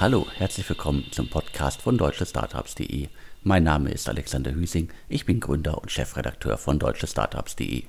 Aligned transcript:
Hallo, 0.00 0.26
herzlich 0.34 0.66
willkommen 0.66 1.04
zum 1.10 1.28
Podcast 1.28 1.82
von 1.82 1.98
deutschestartups.de. 1.98 3.08
Mein 3.42 3.64
Name 3.64 3.90
ist 3.90 4.08
Alexander 4.08 4.50
Hüsing, 4.50 4.88
ich 5.10 5.26
bin 5.26 5.40
Gründer 5.40 5.76
und 5.76 5.90
Chefredakteur 5.90 6.56
von 6.56 6.78
deutschestartups.de. 6.78 7.82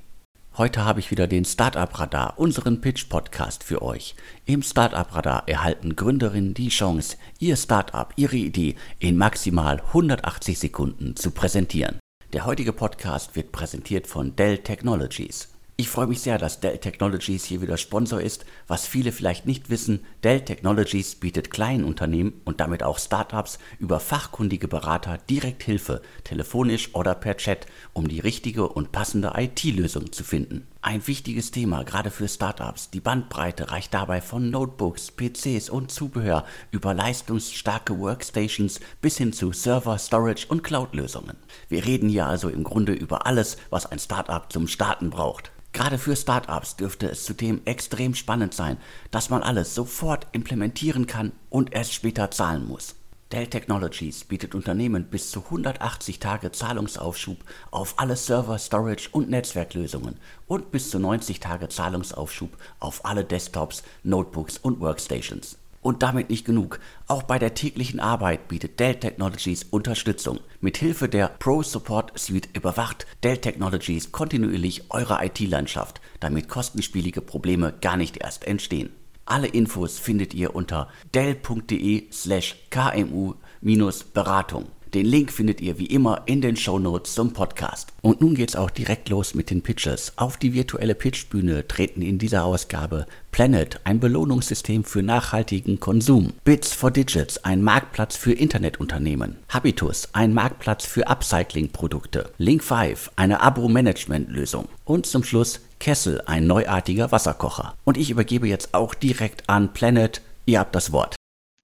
Heute 0.58 0.84
habe 0.84 1.00
ich 1.00 1.10
wieder 1.10 1.28
den 1.28 1.46
Startup 1.46 1.98
Radar, 1.98 2.38
unseren 2.38 2.82
Pitch 2.82 3.08
Podcast 3.08 3.64
für 3.64 3.82
euch. 3.82 4.16
Im 4.46 4.62
Startup 4.62 5.16
Radar 5.16 5.48
erhalten 5.48 5.96
Gründerinnen 5.96 6.54
die 6.54 6.68
Chance, 6.68 7.16
ihr 7.40 7.56
Startup, 7.56 8.12
ihre 8.18 8.36
Idee 8.36 8.76
in 9.00 9.16
maximal 9.16 9.80
180 9.80 10.60
Sekunden 10.60 11.16
zu 11.16 11.32
präsentieren. 11.32 11.98
Der 12.34 12.46
heutige 12.46 12.74
Podcast 12.74 13.38
wird 13.38 13.54
präsentiert 13.54 14.06
von 14.06 14.36
Dell 14.36 14.58
Technologies. 14.58 15.48
Ich 15.82 15.90
freue 15.90 16.06
mich 16.06 16.22
sehr, 16.22 16.38
dass 16.38 16.60
Dell 16.60 16.78
Technologies 16.78 17.44
hier 17.44 17.64
wieder 17.64 17.76
Sponsor 17.76 18.22
ist. 18.22 18.46
Was 18.68 18.86
viele 18.86 19.12
vielleicht 19.12 19.48
nicht 19.48 19.72
wissen, 19.72 20.06
Dell 20.24 20.42
Technologies 20.42 21.16
bietet 21.16 21.50
kleinen 21.50 21.86
Unternehmen 21.86 22.40
und 22.46 22.60
damit 22.60 22.84
auch 22.84 23.00
Startups 23.00 23.58
über 23.80 24.00
fachkundige 24.00 24.68
Berater 24.68 25.18
direkt 25.28 25.64
Hilfe, 25.64 26.04
telefonisch 26.24 26.94
oder 26.94 27.16
per 27.16 27.36
Chat, 27.36 27.66
um 27.94 28.08
die 28.08 28.20
richtige 28.20 28.70
und 28.70 28.92
passende 28.92 29.34
IT-Lösung 29.36 30.12
zu 30.12 30.24
finden. 30.24 30.68
Ein 30.84 31.06
wichtiges 31.06 31.52
Thema 31.52 31.84
gerade 31.84 32.10
für 32.10 32.28
Startups. 32.28 32.90
Die 32.90 33.02
Bandbreite 33.02 33.70
reicht 33.70 33.94
dabei 33.94 34.20
von 34.20 34.50
Notebooks, 34.50 35.12
PCs 35.12 35.70
und 35.70 35.92
Zubehör 35.92 36.44
über 36.72 36.96
leistungsstarke 36.96 38.00
Workstations 38.00 38.80
bis 39.00 39.18
hin 39.18 39.32
zu 39.32 39.54
Server, 39.54 40.00
Storage 40.00 40.48
und 40.48 40.64
Cloud-Lösungen. 40.64 41.38
Wir 41.70 41.86
reden 41.86 42.10
hier 42.10 42.26
also 42.26 42.50
im 42.50 42.64
Grunde 42.64 42.94
über 42.94 43.28
alles, 43.28 43.58
was 43.70 43.86
ein 43.86 44.00
Startup 44.00 44.52
zum 44.52 44.68
Starten 44.68 45.12
braucht. 45.12 45.52
Gerade 45.72 46.00
für 46.00 46.16
Startups 46.16 46.78
dürfte 46.78 47.12
es 47.12 47.26
zudem 47.26 47.62
extrem 47.66 48.16
spannend 48.16 48.56
sein, 48.56 48.78
dass 49.12 49.30
man 49.30 49.44
alles 49.44 49.76
sofort 49.76 50.26
implementieren 50.32 51.06
kann 51.06 51.32
und 51.52 51.74
erst 51.74 51.94
später 51.94 52.32
zahlen 52.32 52.68
muss. 52.68 52.96
Dell 53.32 53.48
Technologies 53.48 54.26
bietet 54.26 54.56
Unternehmen 54.56 55.06
bis 55.06 55.32
zu 55.32 55.40
180 55.40 56.20
Tage 56.20 56.52
Zahlungsaufschub 56.52 57.38
auf 57.72 57.94
alle 57.98 58.18
Server, 58.18 58.60
Storage 58.60 59.08
und 59.14 59.30
Netzwerklösungen 59.30 60.18
und 60.48 60.72
bis 60.72 60.90
zu 60.90 61.00
90 61.00 61.40
Tage 61.40 61.70
Zahlungsaufschub 61.70 62.50
auf 62.82 63.06
alle 63.06 63.24
Desktops, 63.24 63.84
Notebooks 64.04 64.58
und 64.58 64.82
Workstations. 64.82 65.58
Und 65.82 66.04
damit 66.04 66.30
nicht 66.30 66.46
genug. 66.46 66.80
Auch 67.08 67.24
bei 67.24 67.40
der 67.40 67.54
täglichen 67.54 68.02
Arbeit 68.02 68.50
bietet 68.50 68.80
Dell 68.82 68.96
Technologies 68.96 69.64
Unterstützung. 69.64 70.42
Mit 70.60 70.78
Hilfe 70.78 71.08
der 71.08 71.30
Pro 71.30 71.64
Support 71.64 72.20
Suite 72.20 72.50
überwacht 72.54 73.08
Dell 73.24 73.38
Technologies 73.38 74.12
kontinuierlich 74.12 74.92
eure 74.92 75.26
IT-Landschaft, 75.26 76.02
damit 76.20 76.50
kostenspielige 76.50 77.22
Probleme 77.22 77.74
gar 77.80 77.96
nicht 77.96 78.18
erst 78.18 78.46
entstehen. 78.46 78.92
Alle 79.32 79.48
Infos 79.48 79.98
findet 79.98 80.34
ihr 80.34 80.56
unter 80.56 80.90
dell.de 81.14 82.12
slash 82.12 82.58
kmu-beratung. 82.70 84.66
Den 84.94 85.06
Link 85.06 85.32
findet 85.32 85.62
ihr 85.62 85.80
wie 85.80 85.86
immer 85.86 86.24
in 86.26 86.42
den 86.42 86.58
Show 86.58 86.80
Notes 86.80 87.14
zum 87.14 87.32
Podcast. 87.32 87.94
Und 88.02 88.20
nun 88.20 88.36
geht's 88.36 88.58
auch 88.58 88.70
direkt 88.70 89.08
los 89.08 89.34
mit 89.34 89.50
den 89.50 89.62
Pitches. 89.62 90.12
Auf 90.18 90.36
die 90.36 90.54
virtuelle 90.54 90.96
Pitchbühne 90.96 91.66
treten 91.66 92.02
in 92.02 92.18
dieser 92.18 92.44
Ausgabe 92.44 93.06
Planet, 93.32 93.80
ein 93.86 94.02
Belohnungssystem 94.02 94.84
für 94.84 95.02
nachhaltigen 95.02 95.80
Konsum. 95.80 96.34
Bits 96.44 96.74
for 96.74 96.92
Digits, 96.92 97.38
ein 97.46 97.62
Marktplatz 97.62 98.18
für 98.18 98.34
Internetunternehmen. 98.34 99.38
Habitus, 99.48 100.10
ein 100.12 100.34
Marktplatz 100.34 100.86
für 100.86 101.08
Upcycling-Produkte. 101.08 102.34
Link 102.38 102.66
5, 102.66 103.12
eine 103.16 103.40
Abo-Management-Lösung. 103.40 104.68
Und 104.84 105.06
zum 105.06 105.24
Schluss 105.24 105.62
Kessel, 105.82 106.22
ein 106.28 106.46
neuartiger 106.46 107.12
Wasserkocher. 107.12 107.76
Und 107.86 107.98
ich 107.98 108.12
übergebe 108.12 108.48
jetzt 108.48 108.76
auch 108.76 108.94
direkt 108.94 109.50
an 109.50 109.74
Planet. 109.74 110.22
Ihr 110.46 110.60
habt 110.60 110.76
das 110.76 110.92
Wort. 110.92 111.16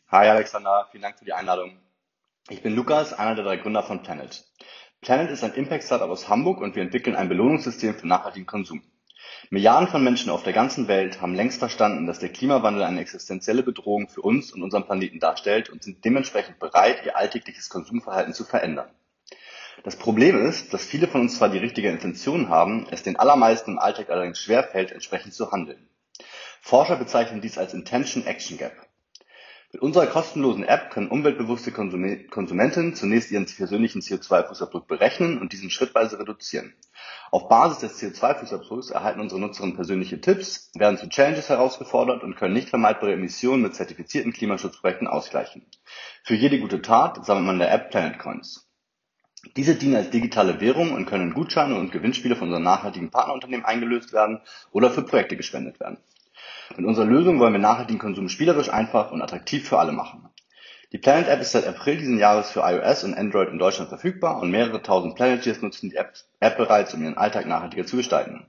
Hi 0.10 0.28
Alexander, 0.28 0.88
vielen 0.90 1.04
Dank 1.04 1.20
für 1.20 1.26
die 1.26 1.34
Einladung. 1.34 1.78
Ich 2.50 2.64
bin 2.64 2.76
Lukas, 2.76 3.14
einer 3.14 3.36
der 3.36 3.46
drei 3.46 3.58
Gründer 3.58 3.84
von 3.84 4.02
Planet. 4.02 4.44
Planet 5.02 5.30
ist 5.30 5.44
ein 5.44 5.54
Impact-Startup 5.54 6.10
aus 6.10 6.28
Hamburg 6.30 6.62
und 6.62 6.76
wir 6.76 6.82
entwickeln 6.82 7.16
ein 7.16 7.30
Belohnungssystem 7.30 7.94
für 7.94 8.08
nachhaltigen 8.08 8.48
Konsum. 8.48 8.82
Milliarden 9.52 9.88
von 9.88 10.04
Menschen 10.04 10.32
auf 10.32 10.42
der 10.42 10.54
ganzen 10.54 10.88
Welt 10.88 11.22
haben 11.22 11.36
längst 11.36 11.60
verstanden, 11.60 12.08
dass 12.08 12.18
der 12.18 12.30
Klimawandel 12.30 12.84
eine 12.84 13.02
existenzielle 13.02 13.62
Bedrohung 13.62 14.10
für 14.10 14.22
uns 14.22 14.52
und 14.52 14.64
unseren 14.64 14.86
Planeten 14.86 15.20
darstellt 15.20 15.70
und 15.70 15.84
sind 15.84 16.04
dementsprechend 16.04 16.58
bereit, 16.58 17.06
ihr 17.06 17.16
alltägliches 17.16 17.70
Konsumverhalten 17.70 18.34
zu 18.34 18.46
verändern. 18.46 18.90
Das 19.84 19.96
Problem 19.96 20.46
ist, 20.46 20.74
dass 20.74 20.86
viele 20.86 21.08
von 21.08 21.22
uns 21.22 21.38
zwar 21.38 21.50
die 21.50 21.60
richtige 21.60 21.90
Intention 21.90 22.50
haben, 22.50 22.88
es 22.92 23.04
den 23.04 23.18
allermeisten 23.18 23.72
im 23.72 23.80
Alltag 23.80 24.10
allerdings 24.10 24.40
schwerfällt, 24.40 24.92
entsprechend 24.92 25.34
zu 25.34 25.52
handeln. 25.52 25.90
Forscher 26.62 26.98
bezeichnen 26.98 27.42
dies 27.42 27.58
als 27.58 27.74
Intention 27.74 28.26
Action 28.26 28.58
Gap. 28.58 28.74
Mit 29.74 29.82
unserer 29.82 30.08
kostenlosen 30.08 30.64
App 30.64 30.92
können 30.92 31.10
umweltbewusste 31.10 31.72
Konsumenten 31.72 32.96
zunächst 32.96 33.32
ihren 33.32 33.46
persönlichen 33.46 34.02
CO2-Fußabdruck 34.02 34.88
berechnen 34.88 35.40
und 35.40 35.52
diesen 35.52 35.70
schrittweise 35.70 36.18
reduzieren. 36.20 36.74
Auf 37.32 37.50
Basis 37.50 37.80
des 37.80 38.02
CO2-Fußabdrucks 38.02 38.92
erhalten 38.92 39.20
unsere 39.20 39.42
Nutzerinnen 39.42 39.76
persönliche 39.76 40.22
Tipps, 40.22 40.72
werden 40.74 40.98
zu 40.98 41.10
Challenges 41.10 41.50
herausgefordert 41.50 42.24
und 42.24 42.38
können 42.38 42.54
nicht 42.54 42.70
vermeidbare 42.70 43.14
Emissionen 43.14 43.62
mit 43.62 43.76
zertifizierten 43.76 44.32
Klimaschutzprojekten 44.32 45.08
ausgleichen. 45.08 45.66
Für 46.24 46.36
jede 46.36 46.60
gute 46.60 46.82
Tat 46.82 47.26
sammelt 47.26 47.46
man 47.46 47.56
in 47.56 47.60
der 47.60 47.74
App 47.74 47.92
Planet 47.92 48.20
Coins. 48.20 48.67
Diese 49.56 49.76
dienen 49.76 49.96
als 49.96 50.10
digitale 50.10 50.60
Währung 50.62 50.94
und 50.94 51.06
können 51.06 51.34
Gutscheine 51.34 51.76
und 51.76 51.92
Gewinnspiele 51.92 52.36
von 52.36 52.48
unseren 52.48 52.64
nachhaltigen 52.64 53.12
Partnerunternehmen 53.12 53.66
eingelöst 53.66 54.12
werden 54.14 54.42
oder 54.72 54.90
für 54.90 55.04
Projekte 55.04 55.38
gespendet 55.38 55.80
werden. 55.80 56.00
Mit 56.76 56.86
unserer 56.86 57.06
Lösung 57.06 57.40
wollen 57.40 57.54
wir 57.54 57.60
nachhaltigen 57.60 58.00
Konsum 58.00 58.30
spielerisch 58.30 58.70
einfach 58.70 59.12
und 59.12 59.22
attraktiv 59.22 59.68
für 59.68 59.80
alle 59.80 59.92
machen. 59.92 60.28
Die 60.92 60.98
Planet 60.98 61.28
App 61.28 61.42
ist 61.42 61.52
seit 61.52 61.68
April 61.68 61.98
diesen 61.98 62.18
Jahres 62.18 62.50
für 62.50 62.62
iOS 62.62 63.04
und 63.04 63.14
Android 63.14 63.50
in 63.50 63.60
Deutschland 63.60 63.90
verfügbar 63.90 64.42
und 64.42 64.52
mehrere 64.52 64.82
tausend 64.82 65.16
Planeteers 65.16 65.62
nutzen 65.62 65.90
die 65.90 65.98
App, 65.98 66.58
bereits, 66.58 66.94
um 66.94 67.04
ihren 67.04 67.18
Alltag 67.18 67.46
nachhaltiger 67.46 67.86
zu 67.86 67.98
gestalten. 67.98 68.46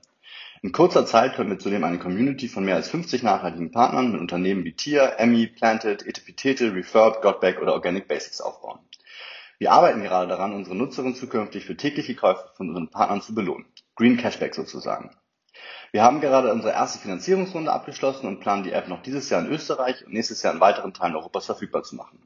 In 0.61 0.71
kurzer 0.71 1.05
Zeit 1.05 1.35
können 1.35 1.49
wir 1.49 1.59
zudem 1.59 1.83
eine 1.83 1.99
Community 1.99 2.47
von 2.47 2.65
mehr 2.65 2.75
als 2.75 2.89
50 2.89 3.23
nachhaltigen 3.23 3.71
Partnern 3.71 4.11
mit 4.11 4.21
Unternehmen 4.21 4.63
wie 4.65 4.73
Tier, 4.73 5.15
Emmy, 5.17 5.47
Planted, 5.47 6.05
Etepetete, 6.05 6.73
Refurb, 6.73 7.21
Gotback 7.21 7.61
oder 7.61 7.73
Organic 7.73 8.07
Basics 8.07 8.41
aufbauen. 8.41 8.79
Wir 9.59 9.73
arbeiten 9.73 10.01
gerade 10.01 10.29
daran, 10.29 10.53
unsere 10.53 10.77
Nutzerinnen 10.77 11.15
zukünftig 11.15 11.65
für 11.65 11.75
tägliche 11.75 12.15
Käufe 12.15 12.49
von 12.55 12.69
unseren 12.69 12.89
Partnern 12.89 13.21
zu 13.21 13.35
belohnen. 13.35 13.65
Green 13.95 14.15
Cashback 14.15 14.55
sozusagen. 14.55 15.11
Wir 15.91 16.01
haben 16.01 16.21
gerade 16.21 16.53
unsere 16.53 16.71
erste 16.71 16.99
Finanzierungsrunde 16.99 17.69
abgeschlossen 17.69 18.25
und 18.25 18.39
planen 18.39 18.63
die 18.63 18.71
App 18.71 18.87
noch 18.87 19.01
dieses 19.01 19.29
Jahr 19.29 19.41
in 19.41 19.51
Österreich 19.51 20.05
und 20.05 20.13
nächstes 20.13 20.41
Jahr 20.43 20.53
in 20.53 20.61
weiteren 20.61 20.93
Teilen 20.93 21.15
Europas 21.15 21.45
verfügbar 21.45 21.83
zu 21.83 21.97
machen. 21.97 22.25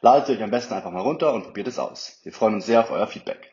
Ladet 0.00 0.26
sie 0.26 0.32
euch 0.32 0.42
am 0.42 0.50
besten 0.50 0.72
einfach 0.72 0.90
mal 0.90 1.02
runter 1.02 1.34
und 1.34 1.42
probiert 1.42 1.68
es 1.68 1.78
aus. 1.78 2.18
Wir 2.22 2.32
freuen 2.32 2.54
uns 2.54 2.64
sehr 2.64 2.80
auf 2.80 2.90
euer 2.90 3.06
Feedback. 3.06 3.49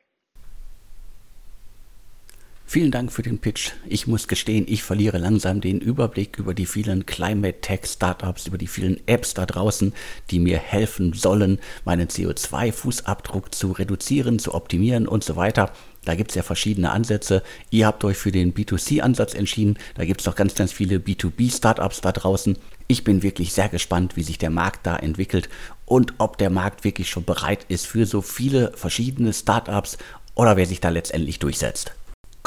Vielen 2.70 2.92
Dank 2.92 3.14
für 3.14 3.22
den 3.22 3.40
Pitch. 3.40 3.72
Ich 3.88 4.08
muss 4.08 4.28
gestehen, 4.28 4.66
ich 4.68 4.84
verliere 4.84 5.20
langsam 5.20 5.62
den 5.62 5.80
Überblick 5.80 6.38
über 6.38 6.54
die 6.54 6.66
vielen 6.66 7.06
Climate 7.06 7.62
Tech 7.62 7.86
Startups, 7.86 8.46
über 8.48 8.58
die 8.58 8.68
vielen 8.68 9.00
Apps 9.08 9.34
da 9.34 9.46
draußen, 9.46 9.94
die 10.32 10.40
mir 10.40 10.58
helfen 10.58 11.14
sollen, 11.14 11.60
meinen 11.86 12.10
CO2-Fußabdruck 12.10 13.54
zu 13.56 13.72
reduzieren, 13.72 14.38
zu 14.38 14.54
optimieren 14.54 15.08
und 15.08 15.24
so 15.24 15.38
weiter. 15.38 15.72
Da 16.04 16.16
gibt 16.16 16.32
es 16.32 16.36
ja 16.36 16.44
verschiedene 16.44 16.92
Ansätze. 16.92 17.42
Ihr 17.70 17.88
habt 17.88 18.04
euch 18.04 18.18
für 18.18 18.34
den 18.34 18.54
B2C-Ansatz 18.54 19.34
entschieden. 19.34 19.78
Da 19.96 20.04
gibt 20.04 20.20
es 20.20 20.28
noch 20.28 20.36
ganz, 20.36 20.54
ganz 20.54 20.74
viele 20.74 20.98
B2B-Startups 20.98 22.02
da 22.02 22.12
draußen. 22.12 22.58
Ich 22.88 23.06
bin 23.06 23.24
wirklich 23.24 23.54
sehr 23.54 23.70
gespannt, 23.70 24.18
wie 24.18 24.24
sich 24.24 24.40
der 24.40 24.50
Markt 24.50 24.86
da 24.86 24.98
entwickelt 24.98 25.48
und 25.86 26.16
ob 26.18 26.38
der 26.38 26.50
Markt 26.50 26.84
wirklich 26.84 27.10
schon 27.10 27.24
bereit 27.24 27.66
ist 27.70 27.88
für 27.88 28.06
so 28.06 28.22
viele 28.22 28.74
verschiedene 28.76 29.32
Startups 29.32 29.98
oder 30.36 30.58
wer 30.58 30.66
sich 30.66 30.82
da 30.82 30.90
letztendlich 30.90 31.40
durchsetzt. 31.40 31.94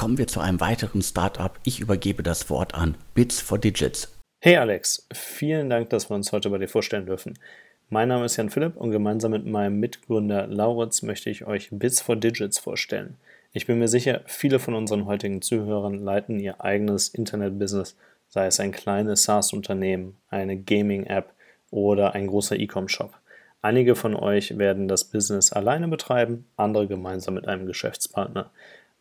Kommen 0.01 0.17
wir 0.17 0.27
zu 0.27 0.41
einem 0.41 0.61
weiteren 0.61 1.03
Startup. 1.03 1.61
Ich 1.63 1.79
übergebe 1.79 2.23
das 2.23 2.49
Wort 2.49 2.75
an 2.75 2.95
Bits 3.13 3.39
for 3.39 3.59
Digits. 3.59 4.19
Hey 4.43 4.57
Alex, 4.57 5.07
vielen 5.13 5.69
Dank, 5.69 5.91
dass 5.91 6.09
wir 6.09 6.15
uns 6.15 6.33
heute 6.33 6.49
bei 6.49 6.57
dir 6.57 6.69
vorstellen 6.69 7.05
dürfen. 7.05 7.39
Mein 7.91 8.09
Name 8.09 8.25
ist 8.25 8.39
Jan 8.39 8.49
Philipp 8.49 8.79
und 8.79 8.93
gemeinsam 8.93 9.33
mit 9.33 9.45
meinem 9.45 9.79
Mitgründer 9.79 10.47
Lauritz 10.47 11.03
möchte 11.03 11.29
ich 11.29 11.47
euch 11.47 11.69
Bits 11.71 12.01
for 12.01 12.17
Digits 12.17 12.59
vorstellen. 12.59 13.19
Ich 13.53 13.67
bin 13.67 13.79
mir 13.79 13.89
sicher, 13.89 14.23
viele 14.25 14.59
von 14.59 14.73
unseren 14.73 15.05
heutigen 15.05 15.43
Zuhörern 15.43 16.03
leiten 16.03 16.41
ihr 16.41 16.65
eigenes 16.65 17.09
Internet-Business, 17.09 17.95
sei 18.31 18.47
es 18.47 18.59
ein 18.59 18.73
kleines 18.73 19.25
SaaS-Unternehmen, 19.25 20.17
eine 20.31 20.57
Gaming-App 20.57 21.35
oder 21.71 22.15
ein 22.15 22.27
großer 22.27 22.59
E-Com-Shop. 22.59 23.13
Einige 23.61 23.95
von 23.95 24.17
euch 24.17 24.57
werden 24.57 24.89
das 24.89 25.05
Business 25.05 25.53
alleine 25.53 25.89
betreiben, 25.89 26.47
andere 26.57 26.87
gemeinsam 26.87 27.35
mit 27.35 27.47
einem 27.47 27.67
Geschäftspartner. 27.67 28.51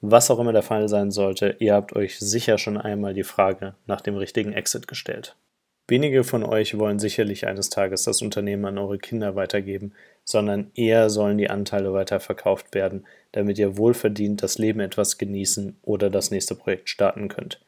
Was 0.02 0.32
auch 0.32 0.40
immer 0.40 0.54
der 0.54 0.64
Fall 0.64 0.88
sein 0.88 1.12
sollte, 1.12 1.58
ihr 1.60 1.74
habt 1.74 1.96
euch 1.96 2.20
sicher 2.20 2.58
schon 2.58 2.78
einmal 2.78 3.14
die 3.14 3.24
Frage 3.24 3.76
nach 3.86 4.00
dem 4.00 4.16
richtigen 4.16 4.54
Exit 4.54 4.88
gestellt. 4.88 5.36
Wenige 5.90 6.24
von 6.24 6.44
euch 6.44 6.78
wollen 6.78 7.00
sicherlich 7.00 7.48
eines 7.48 7.70
Tages 7.70 8.04
das 8.04 8.22
Unternehmen 8.22 8.66
an 8.66 8.78
eure 8.78 9.00
Kinder 9.00 9.36
weitergeben, 9.36 9.94
sondern 10.24 10.72
eher 10.76 11.10
sollen 11.10 11.38
die 11.40 11.50
Anteile 11.50 11.92
weiterverkauft 11.94 12.76
werden, 12.76 13.08
damit 13.32 13.58
ihr 13.58 13.76
wohlverdient 13.76 14.44
das 14.44 14.58
Leben 14.58 14.80
etwas 14.80 15.18
genießen 15.18 15.78
oder 15.82 16.10
das 16.10 16.30
nächste 16.30 16.56
Projekt 16.56 16.90
starten 16.90 17.28
könnt. 17.28 17.60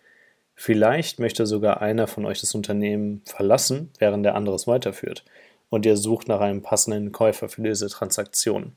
Vielleicht 0.54 1.19
möchte 1.19 1.48
sogar 1.48 1.81
einer 1.81 2.06
von 2.06 2.25
euch 2.25 2.39
das 2.39 2.54
Unternehmen 2.54 3.24
verlassen, 3.25 3.89
während 3.98 4.24
der 4.24 4.36
andere 4.36 4.56
es 4.56 4.68
weiterführt. 4.68 5.25
und 5.72 5.86
ihr 5.86 5.95
sucht 5.98 6.28
nach 6.28 6.42
einem 6.42 6.62
passenden 6.62 7.13
Käufer 7.13 7.48
für 7.50 7.62
diese 7.63 7.88
Transaktion. 7.88 8.74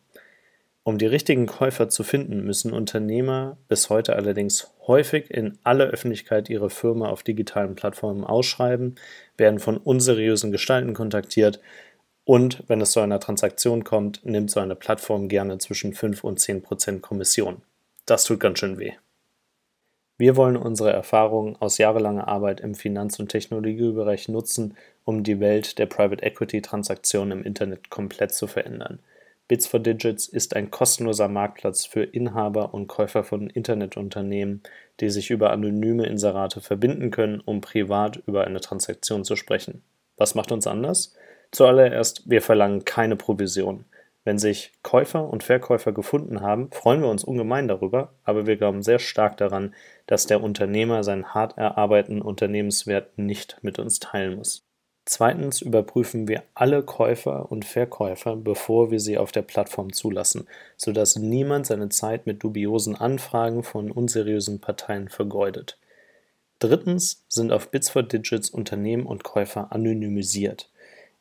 Um 0.87 0.99
die 0.99 1.07
richtigen 1.07 1.47
Käufer 1.47 1.89
zu 1.89 2.03
finden, 2.03 2.45
müssen 2.45 2.75
Unternehmer 2.75 3.57
bis 3.69 3.89
heute 3.89 4.17
allerdings 4.17 4.71
häufig 4.87 5.31
in 5.31 5.59
aller 5.65 5.87
Öffentlichkeit 5.87 6.51
ihre 6.51 6.69
Firma 6.69 7.09
auf 7.09 7.23
digitalen 7.23 7.75
Plattformen 7.75 8.23
ausschreiben, 8.23 8.97
werden 9.39 9.61
von 9.61 9.79
unseriösen 9.79 10.53
Gestalten 10.53 10.93
kontaktiert 10.93 11.59
und 12.27 12.65
wenn 12.69 12.83
es 12.83 12.91
zu 12.91 13.01
einer 13.01 13.19
Transaktion 13.19 13.83
kommt, 13.83 14.27
nimmt 14.27 14.51
so 14.51 14.61
eine 14.61 14.77
Plattform 14.77 15.29
gerne 15.29 15.57
zwischen 15.57 15.95
5 15.95 16.23
und 16.23 16.39
10 16.39 16.63
Prozent 16.63 17.01
Kommission. 17.01 17.63
Das 18.05 18.25
tut 18.25 18.41
ganz 18.41 18.59
schön 18.59 18.79
weh. 18.79 18.93
Wir 20.19 20.37
wollen 20.37 20.59
unsere 20.59 20.93
Erfahrungen 20.93 21.57
aus 21.57 21.79
jahrelanger 21.79 22.29
Arbeit 22.29 22.61
im 22.61 22.75
Finanz- 22.75 23.19
und 23.19 23.29
Technologiebereich 23.29 24.29
nutzen, 24.29 24.77
um 25.05 25.23
die 25.23 25.41
Welt 25.41 25.79
der 25.79 25.87
Private 25.87 26.23
Equity 26.23 26.61
Transaktionen 26.61 27.39
im 27.39 27.45
Internet 27.45 27.89
komplett 27.89 28.35
zu 28.35 28.47
verändern– 28.47 28.99
Bits 29.47 29.67
for 29.67 29.79
Digits 29.79 30.27
ist 30.27 30.57
ein 30.57 30.71
kostenloser 30.71 31.29
Marktplatz 31.29 31.85
für 31.85 32.03
Inhaber 32.03 32.73
und 32.73 32.87
Käufer 32.87 33.25
von 33.25 33.51
Internetunternehmen, 33.51 34.63
die 35.01 35.11
sich 35.11 35.31
über 35.31 35.51
anonyme 35.51 36.07
Inserate 36.07 36.63
verbinden 36.63 37.11
können, 37.11 37.41
um 37.41 37.61
privat 37.61 38.23
über 38.27 38.45
eine 38.47 38.61
Transaktion 38.61 39.23
zu 39.23 39.37
sprechen. 39.37 39.83
Was 40.17 40.35
macht 40.35 40.51
uns 40.51 40.67
anders? 40.67 41.15
Zuallererst, 41.51 42.29
wir 42.29 42.41
verlangen 42.41 42.87
keine 42.87 43.17
Provision. 43.17 43.85
Wenn 44.25 44.39
sich 44.39 44.73
Käufer 44.83 45.29
und 45.29 45.43
Verkäufer 45.43 45.93
gefunden 45.93 46.41
haben, 46.41 46.71
freuen 46.73 47.03
wir 47.03 47.11
uns 47.11 47.25
ungemein 47.25 47.69
darüber, 47.69 48.15
aber 48.25 48.47
wir 48.47 48.57
glauben 48.57 48.83
sehr 48.83 48.99
stark 48.99 49.37
daran, 49.37 49.75
dass 50.07 50.27
der 50.27 50.43
Unternehmer 50.43 51.05
seinen 51.05 51.35
hart 51.35 51.59
erarbeiteten 51.59 52.23
Unternehmenswert 52.23 53.19
nicht 53.19 53.59
mit 53.61 53.79
uns 53.79 53.99
teilen 53.99 54.37
muss. 54.37 54.65
Zweitens 55.07 55.61
überprüfen 55.61 56.29
wir 56.29 56.45
alle 56.55 56.83
Käufer 56.83 57.53
und 57.53 57.67
Verkäufer, 57.67 58.37
bevor 58.37 58.91
wir 58.91 59.01
sie 59.01 59.19
auf 59.19 59.33
der 59.33 59.43
Plattform 59.43 59.93
zulassen, 59.93 60.47
sodass 60.79 61.17
niemand 61.17 61.67
seine 61.67 61.91
Zeit 61.91 62.27
mit 62.27 62.43
dubiosen 62.43 62.97
Anfragen 62.97 63.63
von 63.65 63.91
unseriösen 63.91 64.61
Parteien 64.61 65.11
vergeudet. 65.11 65.77
Drittens 66.59 67.23
sind 67.29 67.53
auf 67.53 67.71
Bits 67.71 67.91
for 67.91 68.03
Digits 68.03 68.49
Unternehmen 68.49 69.05
und 69.05 69.25
Käufer 69.25 69.73
anonymisiert. 69.73 70.71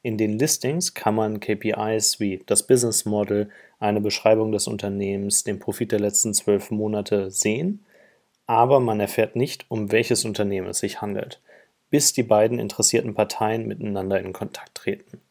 In 0.01 0.17
den 0.17 0.39
Listings 0.39 0.93
kann 0.93 1.15
man 1.15 1.41
KPIs 1.41 2.21
wie 2.21 2.41
das 2.45 2.65
Business 2.65 3.03
Model, 3.03 3.49
eine 3.79 3.99
Beschreibung 3.99 4.53
des 4.53 4.67
Unternehmens, 4.67 5.43
den 5.43 5.59
Profit 5.59 5.91
der 5.91 5.99
letzten 5.99 6.33
zwölf 6.33 6.71
Monate 6.71 7.29
sehen, 7.31 7.83
aber 8.45 8.79
man 8.79 9.01
erfährt 9.01 9.35
nicht, 9.35 9.65
um 9.67 9.91
welches 9.91 10.23
Unternehmen 10.23 10.69
es 10.69 10.79
sich 10.79 11.01
handelt 11.01 11.41
bis 11.93 12.11
die 12.11 12.23
beiden 12.23 12.57
interessierten 12.57 13.13
Parteien 13.13 13.67
miteinander 13.67 14.19
in 14.19 14.33
Kontakt 14.33 14.73
treten. 14.73 15.21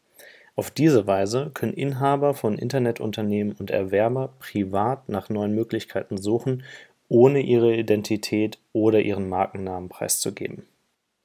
Auf 0.55 0.71
diese 0.71 1.05
Weise 1.07 1.51
können 1.53 1.73
Inhaber 1.73 2.33
von 2.33 2.57
Internetunternehmen 2.57 3.53
und 3.59 3.69
Erwerber 3.69 4.29
privat 4.39 5.09
nach 5.09 5.27
neuen 5.27 5.53
Möglichkeiten 5.53 6.17
suchen, 6.17 6.63
ohne 7.09 7.41
ihre 7.41 7.75
Identität 7.75 8.59
oder 8.71 9.01
ihren 9.01 9.27
Markennamen 9.27 9.89
preiszugeben. 9.89 10.65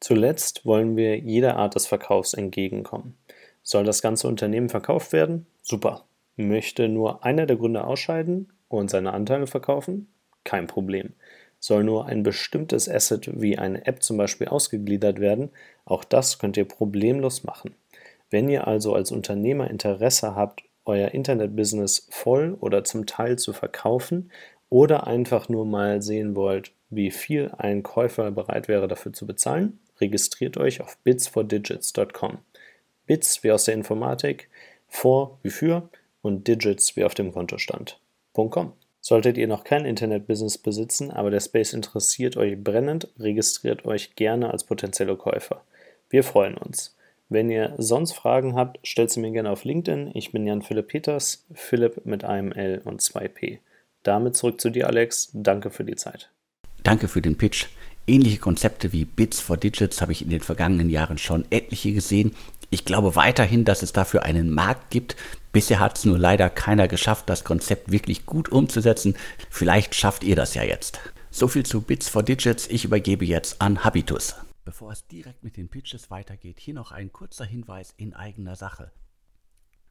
Zuletzt 0.01 0.67
wollen 0.67 0.97
wir 0.97 1.17
jeder 1.17 1.57
Art 1.57 1.77
des 1.77 1.87
Verkaufs 1.87 2.35
entgegenkommen. 2.35 3.17
Soll 3.63 3.85
das 3.85 4.03
ganze 4.03 4.27
Unternehmen 4.27 4.71
verkauft 4.71 5.13
werden? 5.13 5.47
Super. 5.63 6.05
Möchte 6.35 6.89
nur 6.89 7.25
einer 7.25 7.47
der 7.47 7.59
Gründer 7.59 7.87
ausscheiden 7.87 8.53
und 8.67 8.91
seine 8.91 9.13
Anteile 9.13 9.47
verkaufen? 9.47 10.09
Kein 10.43 10.67
Problem. 10.67 11.13
Soll 11.61 11.85
nur 11.85 12.07
ein 12.07 12.23
bestimmtes 12.23 12.89
Asset 12.89 13.41
wie 13.41 13.59
eine 13.59 13.87
App 13.87 14.03
zum 14.03 14.17
Beispiel 14.17 14.49
ausgegliedert 14.49 15.21
werden, 15.21 15.51
auch 15.85 16.05
das 16.05 16.39
könnt 16.39 16.57
ihr 16.57 16.67
problemlos 16.67 17.45
machen. 17.45 17.75
Wenn 18.31 18.49
ihr 18.49 18.67
also 18.67 18.95
als 18.95 19.11
Unternehmer 19.11 19.71
Interesse 19.71 20.35
habt, 20.35 20.63
euer 20.85 21.09
Internetbusiness 21.09 22.09
voll 22.11 22.57
oder 22.61 22.85
zum 22.85 23.07
Teil 23.07 23.39
zu 23.39 23.53
verkaufen 23.53 24.31
oder 24.71 25.07
einfach 25.07 25.49
nur 25.49 25.67
mal 25.67 26.03
sehen 26.03 26.35
wollt, 26.35 26.73
wie 26.91 27.11
viel 27.11 27.51
ein 27.57 27.83
Käufer 27.83 28.31
bereit 28.31 28.69
wäre 28.69 28.89
dafür 28.89 29.13
zu 29.13 29.27
bezahlen, 29.27 29.79
registriert 30.01 30.57
euch 30.57 30.81
auf 30.81 30.97
bitsfordigits.com. 30.99 32.39
Bits 33.07 33.43
wie 33.43 33.53
aus 33.53 33.65
der 33.65 33.75
Informatik, 33.75 34.49
for 34.87 35.39
wie 35.43 35.51
für 35.51 35.89
und 36.23 36.49
Digits 36.49 36.97
wie 36.97 37.05
auf 37.05 37.15
dem 37.15 37.33
Kontostand.com. 37.33 38.73
Solltet 39.09 39.39
ihr 39.39 39.49
noch 39.49 39.65
kein 39.65 39.87
Internetbusiness 39.87 40.59
besitzen, 40.59 41.11
aber 41.11 41.31
der 41.31 41.41
Space 41.41 41.73
interessiert 41.73 42.37
euch 42.37 42.63
brennend, 42.63 43.09
registriert 43.19 43.87
euch 43.87 44.17
gerne 44.17 44.51
als 44.51 44.65
potenzielle 44.65 45.17
Käufer. 45.17 45.63
Wir 46.11 46.23
freuen 46.23 46.59
uns. 46.59 46.95
Wenn 47.31 47.49
ihr 47.49 47.73
sonst 47.79 48.13
Fragen 48.13 48.55
habt, 48.55 48.87
stellt 48.87 49.11
sie 49.11 49.21
mir 49.21 49.31
gerne 49.31 49.49
auf 49.49 49.65
LinkedIn. 49.65 50.11
Ich 50.13 50.31
bin 50.31 50.47
Jan 50.47 50.61
Philipp 50.61 50.89
Peters, 50.89 51.47
Philipp 51.55 52.05
mit 52.05 52.25
einem 52.25 52.53
L 52.53 52.83
und 52.85 53.01
zwei 53.01 53.29
P. 53.29 53.61
Damit 54.03 54.37
zurück 54.37 54.61
zu 54.61 54.69
dir, 54.69 54.89
Alex. 54.89 55.31
Danke 55.33 55.71
für 55.71 55.85
die 55.85 55.97
Zeit. 55.97 56.31
Danke 56.83 57.09
für 57.09 57.23
den 57.23 57.39
Pitch. 57.39 57.65
Ähnliche 58.07 58.41
Konzepte 58.41 58.93
wie 58.93 59.07
Bits 59.07 59.41
for 59.41 59.57
Digits 59.57 60.03
habe 60.03 60.13
ich 60.13 60.21
in 60.21 60.29
den 60.29 60.41
vergangenen 60.41 60.91
Jahren 60.91 61.17
schon 61.17 61.47
etliche 61.49 61.95
gesehen. 61.95 62.35
Ich 62.69 62.85
glaube 62.85 63.17
weiterhin, 63.17 63.65
dass 63.65 63.83
es 63.83 63.95
dafür 63.95 64.25
einen 64.25 64.51
Markt 64.51 64.91
gibt. 64.91 65.17
Bisher 65.59 65.81
hat 65.81 65.99
es 65.99 66.05
nur 66.05 66.21
leider 66.21 66.51
keiner 66.51 66.87
geschafft, 66.87 67.29
das 67.29 67.43
Konzept 67.43 67.91
wirklich 67.91 68.27
gut 68.27 68.49
umzusetzen. 68.49 69.17
Vielleicht 69.51 69.97
schafft 69.97 70.23
ihr 70.23 70.37
das 70.37 70.55
ja 70.55 70.63
jetzt. 70.63 71.01
So 71.33 71.49
viel 71.49 71.67
zu 71.67 71.81
Bits 71.81 72.09
for 72.09 72.23
Digits. 72.23 72.69
Ich 72.69 72.85
übergebe 72.85 73.25
jetzt 73.25 73.61
an 73.61 73.83
Habitus. 73.83 74.37
Bevor 74.65 74.93
es 74.93 75.09
direkt 75.09 75.43
mit 75.43 75.57
den 75.57 75.69
Pitches 75.69 76.13
weitergeht, 76.13 76.61
hier 76.61 76.75
noch 76.75 76.93
ein 76.93 77.13
kurzer 77.13 77.45
Hinweis 77.45 77.93
in 77.97 78.15
eigener 78.15 78.55
Sache. 78.55 78.93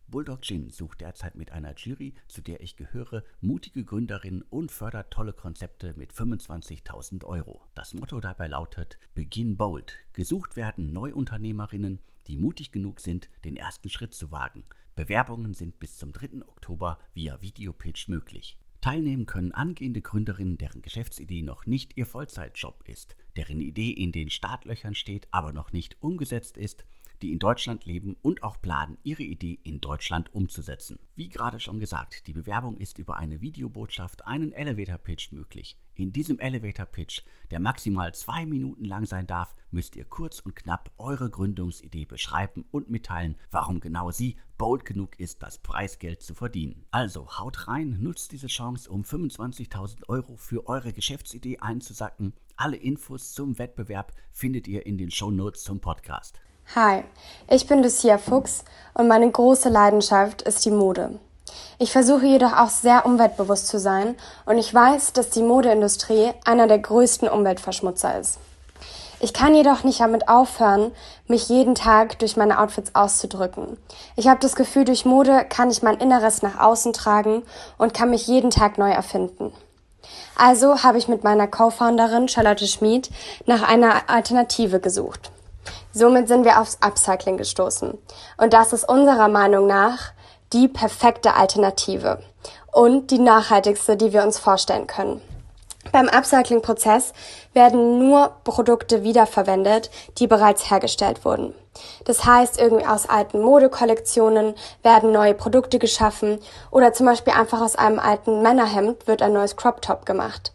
Bulldog 0.07 0.41
Gin 0.41 0.69
sucht 0.69 1.01
derzeit 1.01 1.35
mit 1.35 1.51
einer 1.51 1.75
Jury, 1.75 2.13
zu 2.29 2.41
der 2.41 2.61
ich 2.61 2.77
gehöre, 2.77 3.25
mutige 3.41 3.83
Gründerinnen 3.83 4.43
und 4.43 4.71
fördert 4.71 5.11
tolle 5.11 5.33
Konzepte 5.33 5.93
mit 5.97 6.13
25.000 6.13 7.25
Euro. 7.25 7.61
Das 7.75 7.93
Motto 7.93 8.21
dabei 8.21 8.47
lautet 8.47 8.99
Begin 9.15 9.57
Bold. 9.57 9.97
Gesucht 10.13 10.55
werden 10.55 10.93
Neuunternehmerinnen, 10.93 11.99
die 12.27 12.37
mutig 12.37 12.71
genug 12.71 13.01
sind, 13.01 13.29
den 13.43 13.57
ersten 13.57 13.89
Schritt 13.89 14.13
zu 14.13 14.31
wagen. 14.31 14.63
Bewerbungen 14.97 15.53
sind 15.53 15.79
bis 15.79 15.95
zum 15.95 16.11
3. 16.11 16.41
Oktober 16.47 16.97
via 17.13 17.39
Videopitch 17.39 18.07
möglich. 18.07 18.57
Teilnehmen 18.81 19.27
können 19.27 19.51
angehende 19.51 20.01
Gründerinnen, 20.01 20.57
deren 20.57 20.81
Geschäftsidee 20.81 21.43
noch 21.43 21.67
nicht 21.67 21.95
ihr 21.97 22.07
Vollzeitjob 22.07 22.83
ist, 22.87 23.15
deren 23.35 23.61
Idee 23.61 23.91
in 23.91 24.11
den 24.11 24.31
Startlöchern 24.31 24.95
steht, 24.95 25.27
aber 25.29 25.53
noch 25.53 25.71
nicht 25.71 26.01
umgesetzt 26.01 26.57
ist 26.57 26.83
die 27.21 27.31
in 27.31 27.39
Deutschland 27.39 27.85
leben 27.85 28.15
und 28.21 28.43
auch 28.43 28.61
planen, 28.61 28.97
ihre 29.03 29.23
Idee 29.23 29.59
in 29.63 29.81
Deutschland 29.81 30.33
umzusetzen. 30.33 30.99
Wie 31.15 31.29
gerade 31.29 31.59
schon 31.59 31.79
gesagt, 31.79 32.27
die 32.27 32.33
Bewerbung 32.33 32.77
ist 32.77 32.99
über 32.99 33.17
eine 33.17 33.41
Videobotschaft, 33.41 34.25
einen 34.25 34.51
Elevator 34.51 34.97
Pitch 34.97 35.31
möglich. 35.31 35.77
In 35.95 36.13
diesem 36.13 36.39
Elevator 36.39 36.85
Pitch, 36.85 37.23
der 37.49 37.59
maximal 37.59 38.13
zwei 38.13 38.45
Minuten 38.45 38.85
lang 38.85 39.05
sein 39.05 39.25
darf, 39.25 39.55
müsst 39.71 39.95
ihr 39.95 40.05
kurz 40.05 40.39
und 40.39 40.55
knapp 40.55 40.91
eure 40.97 41.29
Gründungsidee 41.29 42.05
beschreiben 42.05 42.65
und 42.69 42.89
mitteilen, 42.89 43.35
warum 43.49 43.79
genau 43.79 44.11
sie 44.11 44.37
bold 44.57 44.85
genug 44.85 45.19
ist, 45.19 45.41
das 45.41 45.57
Preisgeld 45.57 46.21
zu 46.21 46.35
verdienen. 46.35 46.85
Also 46.91 47.39
haut 47.39 47.67
rein, 47.67 47.97
nutzt 47.99 48.31
diese 48.31 48.47
Chance, 48.47 48.89
um 48.89 49.01
25.000 49.01 50.07
Euro 50.07 50.35
für 50.35 50.67
eure 50.67 50.93
Geschäftsidee 50.93 51.59
einzusacken. 51.59 52.33
Alle 52.55 52.77
Infos 52.77 53.33
zum 53.33 53.57
Wettbewerb 53.59 54.13
findet 54.31 54.67
ihr 54.67 54.85
in 54.85 54.97
den 54.97 55.11
Show 55.11 55.31
Notes 55.31 55.63
zum 55.63 55.79
Podcast. 55.79 56.39
Hi, 56.75 57.05
ich 57.49 57.65
bin 57.65 57.81
Lucia 57.81 58.17
Fuchs 58.17 58.65
und 58.93 59.07
meine 59.07 59.31
große 59.31 59.69
Leidenschaft 59.69 60.41
ist 60.41 60.65
die 60.65 60.69
Mode. 60.69 61.17
Ich 61.79 61.93
versuche 61.93 62.25
jedoch 62.25 62.51
auch 62.57 62.67
sehr 62.67 63.05
umweltbewusst 63.05 63.69
zu 63.69 63.79
sein 63.79 64.15
und 64.45 64.57
ich 64.57 64.73
weiß, 64.73 65.13
dass 65.13 65.29
die 65.29 65.43
Modeindustrie 65.43 66.33
einer 66.43 66.67
der 66.67 66.79
größten 66.79 67.29
Umweltverschmutzer 67.29 68.19
ist. 68.19 68.37
Ich 69.21 69.33
kann 69.33 69.55
jedoch 69.55 69.85
nicht 69.85 70.01
damit 70.01 70.27
aufhören, 70.27 70.91
mich 71.25 71.47
jeden 71.47 71.73
Tag 71.73 72.19
durch 72.19 72.35
meine 72.35 72.59
Outfits 72.59 72.93
auszudrücken. 72.93 73.77
Ich 74.17 74.27
habe 74.27 74.41
das 74.41 74.57
Gefühl, 74.57 74.83
durch 74.83 75.05
Mode 75.05 75.45
kann 75.47 75.71
ich 75.71 75.83
mein 75.83 75.99
Inneres 75.99 76.41
nach 76.41 76.59
außen 76.59 76.91
tragen 76.91 77.43
und 77.77 77.93
kann 77.93 78.09
mich 78.09 78.27
jeden 78.27 78.49
Tag 78.49 78.77
neu 78.77 78.91
erfinden. 78.91 79.53
Also 80.35 80.83
habe 80.83 80.97
ich 80.97 81.07
mit 81.07 81.23
meiner 81.23 81.47
Co-Founderin 81.47 82.27
Charlotte 82.27 82.67
Schmid 82.67 83.09
nach 83.45 83.63
einer 83.63 84.09
Alternative 84.09 84.81
gesucht. 84.81 85.31
Somit 85.97 86.27
sind 86.27 86.45
wir 86.45 86.61
aufs 86.61 86.77
Upcycling 86.79 87.37
gestoßen. 87.37 87.97
Und 88.37 88.53
das 88.53 88.71
ist 88.71 88.87
unserer 88.87 89.29
Meinung 89.29 89.65
nach 89.65 90.11
die 90.53 90.67
perfekte 90.67 91.33
Alternative 91.33 92.19
und 92.71 93.09
die 93.09 93.17
nachhaltigste, 93.17 93.97
die 93.97 94.13
wir 94.13 94.21
uns 94.21 94.37
vorstellen 94.37 94.85
können. 94.85 95.21
Beim 95.91 96.07
Upcycling-Prozess 96.07 97.13
werden 97.53 97.97
nur 97.97 98.31
Produkte 98.43 99.01
wiederverwendet, 99.01 99.89
die 100.19 100.27
bereits 100.27 100.69
hergestellt 100.69 101.25
wurden. 101.25 101.55
Das 102.05 102.25
heißt, 102.25 102.59
irgendwie 102.59 102.85
aus 102.85 103.09
alten 103.09 103.41
Modekollektionen 103.41 104.53
werden 104.83 105.11
neue 105.11 105.33
Produkte 105.33 105.79
geschaffen 105.79 106.37
oder 106.69 106.93
zum 106.93 107.07
Beispiel 107.07 107.33
einfach 107.33 107.61
aus 107.61 107.75
einem 107.75 107.97
alten 107.97 108.43
Männerhemd 108.43 109.07
wird 109.07 109.23
ein 109.23 109.33
neues 109.33 109.55
Crop 109.55 109.81
Top 109.81 110.05
gemacht. 110.05 110.51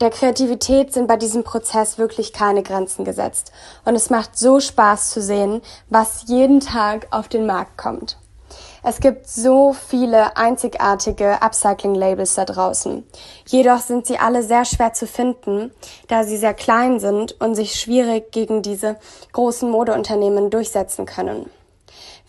Der 0.00 0.10
Kreativität 0.10 0.92
sind 0.92 1.08
bei 1.08 1.16
diesem 1.16 1.42
Prozess 1.42 1.98
wirklich 1.98 2.32
keine 2.32 2.62
Grenzen 2.62 3.04
gesetzt. 3.04 3.50
Und 3.84 3.96
es 3.96 4.10
macht 4.10 4.38
so 4.38 4.60
Spaß 4.60 5.10
zu 5.10 5.20
sehen, 5.20 5.60
was 5.88 6.24
jeden 6.28 6.60
Tag 6.60 7.08
auf 7.10 7.26
den 7.26 7.46
Markt 7.46 7.76
kommt. 7.76 8.16
Es 8.84 9.00
gibt 9.00 9.28
so 9.28 9.72
viele 9.72 10.36
einzigartige 10.36 11.42
Upcycling-Labels 11.42 12.36
da 12.36 12.44
draußen. 12.44 13.04
Jedoch 13.46 13.80
sind 13.80 14.06
sie 14.06 14.18
alle 14.18 14.44
sehr 14.44 14.64
schwer 14.64 14.92
zu 14.92 15.06
finden, 15.06 15.72
da 16.06 16.22
sie 16.22 16.36
sehr 16.36 16.54
klein 16.54 17.00
sind 17.00 17.40
und 17.40 17.56
sich 17.56 17.74
schwierig 17.74 18.30
gegen 18.30 18.62
diese 18.62 18.96
großen 19.32 19.68
Modeunternehmen 19.68 20.48
durchsetzen 20.50 21.06
können. 21.06 21.50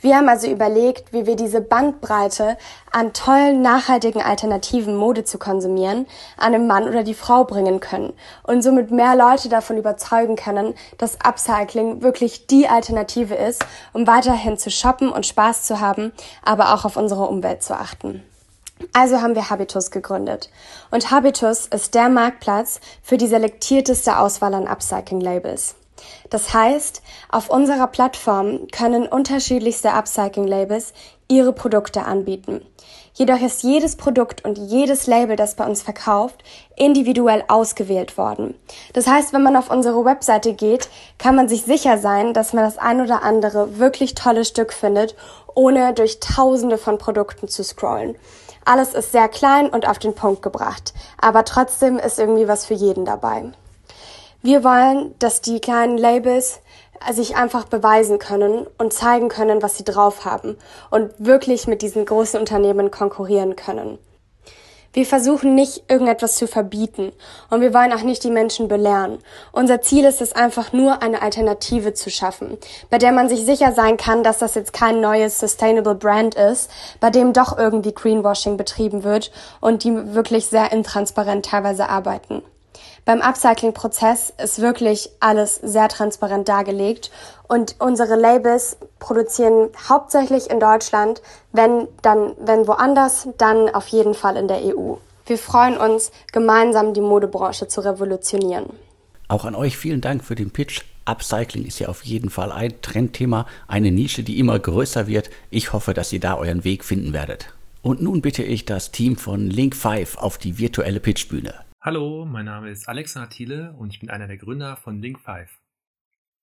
Wir 0.01 0.15
haben 0.15 0.29
also 0.29 0.48
überlegt, 0.48 1.12
wie 1.12 1.25
wir 1.25 1.36
diese 1.36 1.60
Bandbreite 1.60 2.58
an 2.91 3.12
tollen, 3.12 3.62
nachhaltigen 3.62 4.22
Alternativen 4.22 4.96
Mode 4.96 5.25
zu 5.25 5.38
konsumieren 5.38 6.08
an 6.38 6.53
den 6.53 6.68
Mann 6.68 6.88
oder 6.88 7.03
die 7.03 7.13
Frau 7.13 7.44
bringen 7.44 7.82
können 7.82 8.13
und 8.44 8.62
somit 8.62 8.91
mehr 8.91 9.18
Leute 9.18 9.50
davon 9.50 9.77
überzeugen 9.77 10.38
können, 10.38 10.74
dass 10.98 11.20
Upcycling 11.22 12.01
wirklich 12.01 12.48
die 12.48 12.70
Alternative 12.70 13.36
ist, 13.36 13.65
um 13.91 14.08
weiterhin 14.08 14.58
zu 14.58 14.72
shoppen 14.72 15.10
und 15.12 15.25
Spaß 15.25 15.63
zu 15.63 15.82
haben, 15.82 16.13
aber 16.44 16.74
auch 16.74 16.86
auf 16.86 16.96
unsere 16.96 17.27
Umwelt 17.27 17.62
zu 17.62 17.75
achten. 17.75 18.24
Also 18.94 19.22
haben 19.22 19.36
wir 19.36 19.50
Habitus 19.50 19.91
gegründet. 19.91 20.50
Und 20.91 21.12
Habitus 21.12 21.65
ist 21.68 21.94
der 21.94 22.08
Marktplatz 22.08 22.79
für 23.03 23.18
die 23.18 23.27
selektierteste 23.27 24.18
Auswahl 24.18 24.53
an 24.53 24.68
Upcycling-Labels. 24.68 25.75
Das 26.29 26.53
heißt, 26.53 27.01
auf 27.29 27.50
unserer 27.50 27.88
Plattform 27.88 28.68
können 28.72 29.08
unterschiedlichste 29.08 29.94
Upcycling-Labels 29.94 30.94
ihre 31.27 31.53
Produkte 31.53 32.06
anbieten. 32.06 32.65
Jedoch 33.13 33.41
ist 33.41 33.63
jedes 33.63 33.98
Produkt 33.98 34.46
und 34.46 34.58
jedes 34.58 35.06
Label, 35.06 35.36
das 35.36 35.56
bei 35.56 35.65
uns 35.65 35.82
verkauft, 35.82 36.44
individuell 36.77 37.44
ausgewählt 37.48 38.18
worden. 38.18 38.56
Das 38.94 39.08
heißt, 39.08 39.34
wenn 39.34 39.44
man 39.44 39.58
auf 39.58 39.70
unsere 39.70 40.06
Webseite 40.06 40.53
geht, 40.53 40.89
kann 41.18 41.36
man 41.36 41.50
sich 41.50 41.63
sicher 41.63 41.98
sein, 41.98 42.34
dass 42.34 42.53
man 42.53 42.63
das 42.63 42.77
ein 42.77 43.01
oder 43.01 43.24
andere 43.24 43.77
wirklich 43.77 44.15
tolle 44.15 44.46
Stück 44.46 44.72
findet, 44.72 45.15
ohne 45.53 45.94
durch 45.94 46.20
tausende 46.20 46.77
von 46.77 46.98
Produkten 46.98 47.48
zu 47.48 47.63
scrollen. 47.63 48.15
Alles 48.63 48.94
ist 48.94 49.12
sehr 49.12 49.27
klein 49.27 49.70
und 49.70 49.88
auf 49.88 50.00
den 50.00 50.15
Punkt 50.15 50.41
gebracht, 50.41 50.94
aber 51.20 51.44
trotzdem 51.44 51.98
ist 51.98 52.20
irgendwie 52.20 52.48
was 52.48 52.65
für 52.65 52.75
jeden 52.75 53.03
dabei. 53.03 53.51
Wir 54.41 54.63
wollen, 54.63 55.15
dass 55.19 55.41
die 55.41 55.60
kleinen 55.60 55.98
Labels 55.98 56.62
sich 57.12 57.36
einfach 57.36 57.65
beweisen 57.65 58.19
können 58.19 58.67
und 58.77 58.93
zeigen 58.93 59.27
können, 59.27 59.62
was 59.62 59.77
sie 59.77 59.84
drauf 59.84 60.24
haben 60.24 60.58
und 60.89 61.12
wirklich 61.17 61.67
mit 61.67 61.81
diesen 61.81 62.05
großen 62.05 62.39
Unternehmen 62.39 62.89
konkurrieren 62.89 63.58
können. 63.58 63.98
Wir 64.93 65.05
versuchen 65.05 65.55
nicht 65.55 65.84
irgendetwas 65.89 66.38
zu 66.38 66.48
verbieten 66.48 67.12
und 67.50 67.60
wir 67.60 67.74
wollen 67.74 67.91
auch 67.91 68.01
nicht 68.01 68.24
die 68.24 68.31
Menschen 68.31 68.69
belehren. 68.69 69.19
Unser 69.51 69.81
Ziel 69.81 70.05
ist 70.05 70.22
es 70.22 70.31
einfach 70.34 70.72
nur, 70.72 71.03
eine 71.03 71.22
Alternative 71.22 71.93
zu 71.93 72.10
schaffen, 72.10 72.58
bei 72.89 72.98
der 72.98 73.12
man 73.12 73.27
sich 73.27 73.46
sicher 73.46 73.74
sein 73.74 73.98
kann, 73.98 74.24
dass 74.24 74.39
das 74.39 74.55
jetzt 74.55 74.72
kein 74.72 75.01
neues 75.01 75.38
Sustainable 75.38 75.96
Brand 75.96 76.36
ist, 76.36 76.72
bei 77.01 77.10
dem 77.10 77.34
doch 77.34 77.58
irgendwie 77.58 77.93
Greenwashing 77.93 78.55
betrieben 78.55 79.03
wird 79.03 79.31
und 79.60 79.84
die 79.84 80.15
wirklich 80.15 80.48
sehr 80.48 80.72
intransparent 80.72 81.46
teilweise 81.46 81.89
arbeiten. 81.89 82.41
Beim 83.05 83.21
Upcycling-Prozess 83.21 84.33
ist 84.43 84.62
wirklich 84.62 85.09
alles 85.19 85.55
sehr 85.55 85.88
transparent 85.88 86.48
dargelegt 86.48 87.12
und 87.48 87.75
unsere 87.79 88.15
Labels 88.15 88.77
produzieren 89.00 89.69
hauptsächlich 89.88 90.50
in 90.50 90.59
Deutschland, 90.59 91.21
wenn 91.51 91.88
dann, 92.01 92.33
wenn 92.39 92.67
woanders, 92.67 93.27
dann 93.38 93.69
auf 93.69 93.88
jeden 93.88 94.13
Fall 94.13 94.38
in 94.38 94.48
der 94.48 94.63
EU. 94.63 94.95
Wir 95.25 95.38
freuen 95.38 95.77
uns, 95.77 96.12
gemeinsam 96.31 96.93
die 96.93 97.01
Modebranche 97.01 97.67
zu 97.67 97.81
revolutionieren. 97.81 98.65
Auch 99.27 99.45
an 99.45 99.53
euch 99.55 99.77
vielen 99.77 100.01
Dank 100.01 100.24
für 100.24 100.36
den 100.36 100.51
Pitch. 100.51 100.81
Upcycling 101.05 101.65
ist 101.65 101.79
ja 101.79 101.88
auf 101.88 102.03
jeden 102.03 102.29
Fall 102.29 102.51
ein 102.51 102.81
Trendthema, 102.81 103.45
eine 103.67 103.91
Nische, 103.91 104.24
die 104.24 104.39
immer 104.39 104.57
größer 104.59 105.07
wird. 105.07 105.29
Ich 105.50 105.74
hoffe, 105.74 105.93
dass 105.93 106.12
ihr 106.13 106.19
da 106.19 106.36
euren 106.36 106.63
Weg 106.63 106.83
finden 106.83 107.13
werdet. 107.13 107.53
Und 107.81 108.01
nun 108.01 108.21
bitte 108.21 108.43
ich 108.43 108.65
das 108.65 108.91
Team 108.91 109.17
von 109.17 109.50
Link 109.50 109.75
5 109.75 110.17
auf 110.17 110.38
die 110.38 110.57
virtuelle 110.57 111.00
Pitchbühne. 111.00 111.53
Hallo, 111.81 112.25
mein 112.25 112.43
Name 112.43 112.69
ist 112.71 112.89
Alexander 112.89 113.29
Thiele 113.29 113.71
und 113.71 113.93
ich 113.93 114.01
bin 114.01 114.09
einer 114.09 114.27
der 114.27 114.36
Gründer 114.36 114.75
von 114.75 115.01
Link5. 115.01 115.48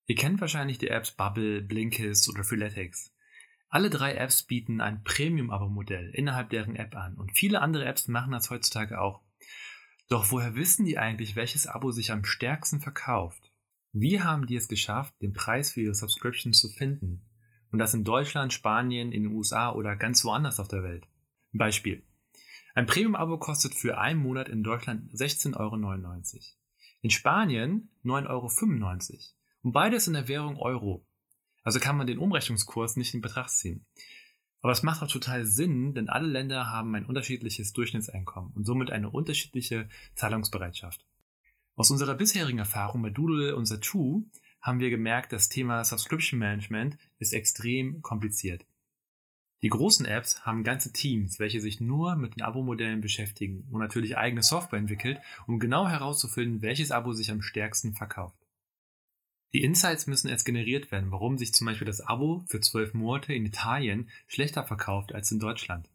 Ihr 0.07 0.15
kennt 0.15 0.41
wahrscheinlich 0.41 0.79
die 0.79 0.89
Apps 0.89 1.11
Bubble, 1.11 1.61
Blinkist 1.61 2.31
oder 2.31 2.43
Freeletics. 2.43 3.13
Alle 3.69 3.91
drei 3.91 4.15
Apps 4.15 4.45
bieten 4.45 4.81
ein 4.81 5.05
Premium-Abo-Modell 5.05 6.09
innerhalb 6.15 6.49
deren 6.49 6.75
App 6.75 6.97
an 6.97 7.19
und 7.19 7.37
viele 7.37 7.61
andere 7.61 7.85
Apps 7.85 8.09
machen 8.09 8.33
das 8.33 8.49
heutzutage 8.49 8.99
auch. 8.99 9.21
Doch 10.09 10.31
woher 10.31 10.55
wissen 10.55 10.87
die 10.87 10.97
eigentlich, 10.97 11.37
welches 11.37 11.67
Abo 11.67 11.91
sich 11.91 12.13
am 12.13 12.25
stärksten 12.25 12.81
verkauft? 12.81 13.53
Wie 13.93 14.23
haben 14.23 14.47
die 14.47 14.57
es 14.57 14.69
geschafft, 14.69 15.21
den 15.21 15.35
Preis 15.35 15.73
für 15.73 15.83
ihre 15.83 15.95
Subscription 15.95 16.55
zu 16.55 16.71
finden? 16.71 17.29
Und 17.73 17.79
das 17.79 17.93
in 17.93 18.05
Deutschland, 18.05 18.55
Spanien, 18.55 19.13
in 19.13 19.25
den 19.25 19.33
USA 19.33 19.71
oder 19.73 19.97
ganz 19.97 20.25
woanders 20.25 20.61
auf 20.61 20.69
der 20.69 20.83
Welt. 20.83 21.07
Beispiel. 21.53 22.06
Ein 22.77 22.85
Premium-Abo 22.85 23.39
kostet 23.39 23.75
für 23.75 23.97
einen 23.97 24.21
Monat 24.21 24.51
in 24.51 24.63
Deutschland 24.63 25.11
16,99 25.11 25.55
Euro. 25.57 26.43
In 27.01 27.09
Spanien 27.09 27.89
9,95 28.05 28.29
Euro. 28.29 28.51
Und 29.63 29.73
beides 29.73 30.09
in 30.09 30.13
der 30.13 30.29
Währung 30.29 30.59
Euro. 30.59 31.07
Also 31.63 31.81
kann 31.81 31.97
man 31.97 32.07
den 32.07 32.19
Umrechnungskurs 32.19 32.97
nicht 32.97 33.15
in 33.15 33.23
Betracht 33.23 33.49
ziehen. 33.49 33.87
Aber 34.61 34.73
es 34.73 34.83
macht 34.83 35.03
auch 35.03 35.11
total 35.11 35.47
Sinn, 35.47 35.95
denn 35.95 36.11
alle 36.11 36.29
Länder 36.29 36.67
haben 36.67 36.95
ein 36.95 37.07
unterschiedliches 37.07 37.73
Durchschnittseinkommen 37.73 38.53
und 38.53 38.67
somit 38.67 38.91
eine 38.91 39.09
unterschiedliche 39.09 39.89
Zahlungsbereitschaft. 40.15 41.07
Aus 41.77 41.91
unserer 41.91 42.15
bisherigen 42.15 42.59
Erfahrung 42.59 43.01
bei 43.01 43.09
Doodle 43.09 43.57
und 43.57 43.65
Satu 43.65 44.29
haben 44.61 44.81
wir 44.81 44.91
gemerkt, 44.91 45.33
das 45.33 45.49
Thema 45.49 45.83
Subscription 45.83 46.39
Management 46.39 46.99
ist 47.19 47.33
extrem 47.33 48.03
kompliziert. 48.03 48.67
Die 49.63 49.69
großen 49.69 50.05
Apps 50.05 50.45
haben 50.45 50.65
ganze 50.65 50.93
Teams, 50.93 51.39
welche 51.39 51.61
sich 51.61 51.81
nur 51.81 52.17
mit 52.17 52.37
den 52.37 52.43
Abo-Modellen 52.43 53.01
beschäftigen 53.01 53.67
und 53.71 53.81
natürlich 53.81 54.17
eigene 54.17 54.43
Software 54.43 54.79
entwickelt, 54.79 55.19
um 55.47 55.59
genau 55.59 55.89
herauszufinden, 55.89 56.61
welches 56.61 56.91
Abo 56.91 57.13
sich 57.13 57.31
am 57.31 57.43
stärksten 57.43 57.95
verkauft. 57.95 58.37
Die 59.55 59.63
Insights 59.63 60.07
müssen 60.07 60.29
erst 60.29 60.45
generiert 60.45 60.91
werden, 60.91 61.11
warum 61.11 61.39
sich 61.39 61.55
zum 61.55 61.67
Beispiel 61.67 61.87
das 61.87 62.03
Abo 62.03 62.45
für 62.47 62.61
zwölf 62.61 62.93
Monate 62.93 63.33
in 63.33 63.47
Italien 63.47 64.11
schlechter 64.27 64.65
verkauft 64.65 65.15
als 65.15 65.31
in 65.31 65.39
Deutschland. 65.39 65.89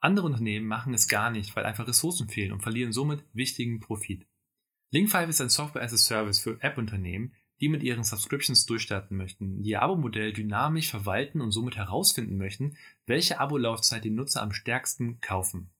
Andere 0.00 0.26
Unternehmen 0.26 0.66
machen 0.66 0.92
es 0.92 1.08
gar 1.08 1.30
nicht, 1.30 1.56
weil 1.56 1.64
einfach 1.64 1.86
Ressourcen 1.86 2.28
fehlen 2.28 2.52
und 2.52 2.62
verlieren 2.62 2.92
somit 2.92 3.24
wichtigen 3.32 3.80
Profit. 3.80 4.26
Link5 4.92 5.28
ist 5.28 5.40
ein 5.40 5.50
Software 5.50 5.82
as 5.82 5.92
a 5.92 5.96
Service 5.96 6.40
für 6.40 6.60
App-Unternehmen, 6.62 7.32
die 7.60 7.68
mit 7.68 7.82
ihren 7.82 8.04
Subscriptions 8.04 8.66
durchstarten 8.66 9.16
möchten, 9.16 9.62
die 9.62 9.70
ihr 9.70 9.82
Abo-Modell 9.82 10.32
dynamisch 10.32 10.90
verwalten 10.90 11.40
und 11.40 11.52
somit 11.52 11.76
herausfinden 11.76 12.36
möchten, 12.36 12.76
welche 13.06 13.38
Abo-Laufzeit 13.38 14.04
die 14.04 14.10
Nutzer 14.10 14.42
am 14.42 14.52
stärksten 14.52 15.20
kaufen. 15.20 15.70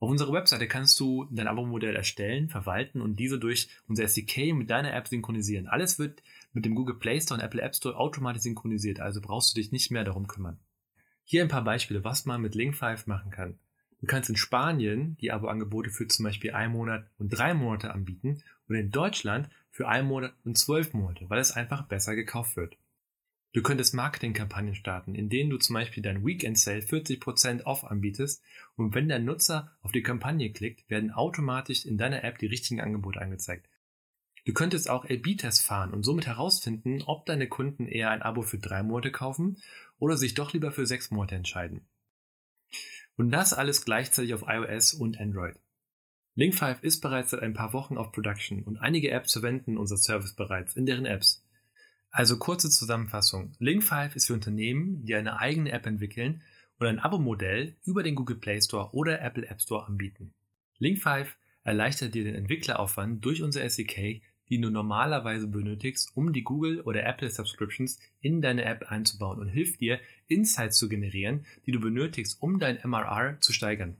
Auf 0.00 0.10
unserer 0.10 0.32
Webseite 0.32 0.66
kannst 0.66 0.98
du 0.98 1.28
dein 1.30 1.46
Abo-Modell 1.46 1.94
erstellen, 1.94 2.48
verwalten 2.48 3.00
und 3.00 3.20
diese 3.20 3.38
durch 3.38 3.68
unser 3.86 4.02
SDK 4.02 4.52
mit 4.52 4.68
deiner 4.68 4.92
App 4.92 5.06
synchronisieren. 5.06 5.68
Alles 5.68 6.00
wird 6.00 6.24
mit 6.52 6.64
dem 6.64 6.74
Google 6.74 6.96
Play 6.96 7.20
Store 7.20 7.38
und 7.38 7.44
Apple 7.44 7.62
App 7.62 7.76
Store 7.76 7.96
automatisch 7.96 8.42
synchronisiert, 8.42 8.98
also 8.98 9.20
brauchst 9.20 9.56
du 9.56 9.60
dich 9.60 9.70
nicht 9.70 9.92
mehr 9.92 10.02
darum 10.02 10.26
kümmern. 10.26 10.58
Hier 11.22 11.42
ein 11.42 11.48
paar 11.48 11.62
Beispiele, 11.62 12.02
was 12.02 12.26
man 12.26 12.42
mit 12.42 12.54
Link5 12.54 13.04
machen 13.06 13.30
kann. 13.30 13.60
Du 14.00 14.08
kannst 14.08 14.28
in 14.28 14.36
Spanien 14.36 15.16
die 15.20 15.30
Abo-Angebote 15.30 15.90
für 15.90 16.08
zum 16.08 16.24
Beispiel 16.24 16.50
einen 16.50 16.72
Monat 16.72 17.06
und 17.18 17.28
drei 17.28 17.54
Monate 17.54 17.92
anbieten 17.92 18.42
und 18.66 18.74
in 18.74 18.90
Deutschland 18.90 19.48
für 19.72 19.88
einen 19.88 20.06
Monat 20.06 20.34
und 20.44 20.56
zwölf 20.56 20.92
Monate, 20.92 21.28
weil 21.28 21.40
es 21.40 21.50
einfach 21.52 21.88
besser 21.88 22.14
gekauft 22.14 22.56
wird. 22.56 22.76
Du 23.54 23.62
könntest 23.62 23.92
Marketingkampagnen 23.94 24.74
starten, 24.74 25.14
in 25.14 25.28
denen 25.28 25.50
du 25.50 25.58
zum 25.58 25.74
Beispiel 25.74 26.02
dein 26.02 26.24
Weekend 26.24 26.58
Sale 26.58 26.80
40% 26.80 27.64
off 27.64 27.84
anbietest 27.84 28.42
und 28.76 28.94
wenn 28.94 29.08
der 29.08 29.18
Nutzer 29.18 29.76
auf 29.82 29.92
die 29.92 30.02
Kampagne 30.02 30.52
klickt, 30.52 30.88
werden 30.88 31.10
automatisch 31.10 31.84
in 31.84 31.98
deiner 31.98 32.24
App 32.24 32.38
die 32.38 32.46
richtigen 32.46 32.80
Angebote 32.80 33.20
angezeigt. 33.20 33.68
Du 34.44 34.52
könntest 34.52 34.88
auch 34.88 35.04
A-B-Tests 35.04 35.62
fahren 35.62 35.92
und 35.92 36.02
somit 36.02 36.26
herausfinden, 36.26 37.02
ob 37.02 37.26
deine 37.26 37.48
Kunden 37.48 37.86
eher 37.86 38.10
ein 38.10 38.22
Abo 38.22 38.42
für 38.42 38.58
drei 38.58 38.82
Monate 38.82 39.12
kaufen 39.12 39.58
oder 39.98 40.16
sich 40.16 40.34
doch 40.34 40.52
lieber 40.52 40.72
für 40.72 40.86
sechs 40.86 41.10
Monate 41.10 41.36
entscheiden. 41.36 41.86
Und 43.16 43.30
das 43.30 43.52
alles 43.52 43.84
gleichzeitig 43.84 44.34
auf 44.34 44.44
iOS 44.46 44.94
und 44.94 45.20
Android. 45.20 45.56
Link5 46.36 46.80
ist 46.80 47.00
bereits 47.00 47.32
seit 47.32 47.42
ein 47.42 47.52
paar 47.52 47.74
Wochen 47.74 47.98
auf 47.98 48.10
Production 48.10 48.62
und 48.62 48.78
einige 48.78 49.10
Apps 49.10 49.34
verwenden 49.34 49.76
unser 49.76 49.98
Service 49.98 50.34
bereits 50.34 50.76
in 50.76 50.86
deren 50.86 51.04
Apps. 51.04 51.44
Also 52.10 52.38
kurze 52.38 52.70
Zusammenfassung. 52.70 53.54
Link5 53.60 54.14
ist 54.14 54.26
für 54.28 54.34
Unternehmen, 54.34 55.04
die 55.04 55.14
eine 55.14 55.40
eigene 55.40 55.72
App 55.72 55.86
entwickeln 55.86 56.42
und 56.78 56.86
ein 56.86 56.98
Abo-Modell 56.98 57.76
über 57.84 58.02
den 58.02 58.14
Google 58.14 58.36
Play 58.36 58.60
Store 58.62 58.94
oder 58.94 59.20
Apple 59.20 59.46
App 59.46 59.60
Store 59.60 59.86
anbieten. 59.86 60.32
Link5 60.80 61.26
erleichtert 61.64 62.14
dir 62.14 62.24
den 62.24 62.34
Entwickleraufwand 62.34 63.22
durch 63.24 63.42
unser 63.42 63.62
SDK, 63.62 64.22
die 64.48 64.60
du 64.60 64.70
normalerweise 64.70 65.46
benötigst, 65.46 66.12
um 66.14 66.32
die 66.32 66.42
Google 66.42 66.80
oder 66.80 67.04
Apple 67.04 67.30
Subscriptions 67.30 67.98
in 68.20 68.40
deine 68.40 68.64
App 68.64 68.90
einzubauen 68.90 69.38
und 69.38 69.48
hilft 69.48 69.80
dir, 69.80 70.00
Insights 70.28 70.78
zu 70.78 70.88
generieren, 70.88 71.44
die 71.66 71.72
du 71.72 71.80
benötigst, 71.80 72.40
um 72.42 72.58
dein 72.58 72.78
MRR 72.82 73.38
zu 73.40 73.52
steigern. 73.52 73.96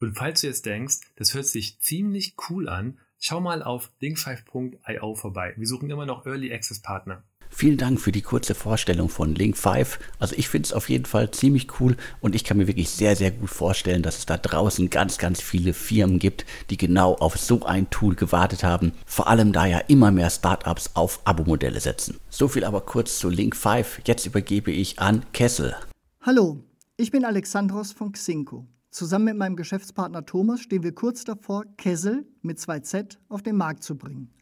Und 0.00 0.16
falls 0.16 0.40
du 0.40 0.46
jetzt 0.46 0.66
denkst, 0.66 0.98
das 1.16 1.34
hört 1.34 1.46
sich 1.46 1.80
ziemlich 1.80 2.34
cool 2.48 2.68
an, 2.68 2.98
Schau 3.20 3.40
mal 3.40 3.64
auf 3.64 3.90
link5.io 4.00 5.14
vorbei. 5.16 5.52
Wir 5.56 5.66
suchen 5.66 5.90
immer 5.90 6.06
noch 6.06 6.24
Early 6.24 6.52
Access 6.52 6.80
Partner. 6.80 7.24
Vielen 7.50 7.78
Dank 7.78 8.00
für 8.00 8.12
die 8.12 8.22
kurze 8.22 8.54
Vorstellung 8.54 9.08
von 9.08 9.34
Link 9.34 9.56
5. 9.56 9.98
Also 10.20 10.36
ich 10.36 10.48
finde 10.48 10.66
es 10.66 10.72
auf 10.72 10.88
jeden 10.88 11.06
Fall 11.06 11.30
ziemlich 11.32 11.80
cool 11.80 11.96
und 12.20 12.36
ich 12.36 12.44
kann 12.44 12.58
mir 12.58 12.68
wirklich 12.68 12.90
sehr, 12.90 13.16
sehr 13.16 13.32
gut 13.32 13.50
vorstellen, 13.50 14.02
dass 14.02 14.18
es 14.18 14.26
da 14.26 14.36
draußen 14.36 14.90
ganz, 14.90 15.18
ganz 15.18 15.40
viele 15.40 15.72
Firmen 15.72 16.20
gibt, 16.20 16.44
die 16.70 16.76
genau 16.76 17.14
auf 17.14 17.36
so 17.36 17.64
ein 17.64 17.90
Tool 17.90 18.14
gewartet 18.14 18.62
haben. 18.62 18.92
Vor 19.04 19.26
allem 19.26 19.52
da 19.52 19.66
ja 19.66 19.78
immer 19.78 20.12
mehr 20.12 20.30
Startups 20.30 20.90
auf 20.94 21.20
Abo-Modelle 21.24 21.80
setzen. 21.80 22.20
So 22.28 22.46
viel 22.46 22.64
aber 22.64 22.82
kurz 22.82 23.18
zu 23.18 23.30
Link 23.30 23.56
5. 23.56 24.02
Jetzt 24.04 24.26
übergebe 24.26 24.70
ich 24.70 25.00
an 25.00 25.24
Kessel. 25.32 25.74
Hallo, 26.20 26.62
ich 26.96 27.10
bin 27.10 27.24
Alexandros 27.24 27.90
von 27.90 28.12
Xinko. 28.12 28.68
Zusammen 28.90 29.26
mit 29.26 29.36
meinem 29.36 29.56
Geschäftspartner 29.56 30.24
Thomas 30.24 30.60
stehen 30.60 30.82
wir 30.82 30.94
kurz 30.94 31.24
davor, 31.24 31.64
Kessel 31.76 32.26
mit 32.42 32.58
2Z 32.58 33.18
auf 33.28 33.42
den 33.42 33.56
Markt 33.56 33.82
zu 33.82 33.96
bringen. 33.96 34.32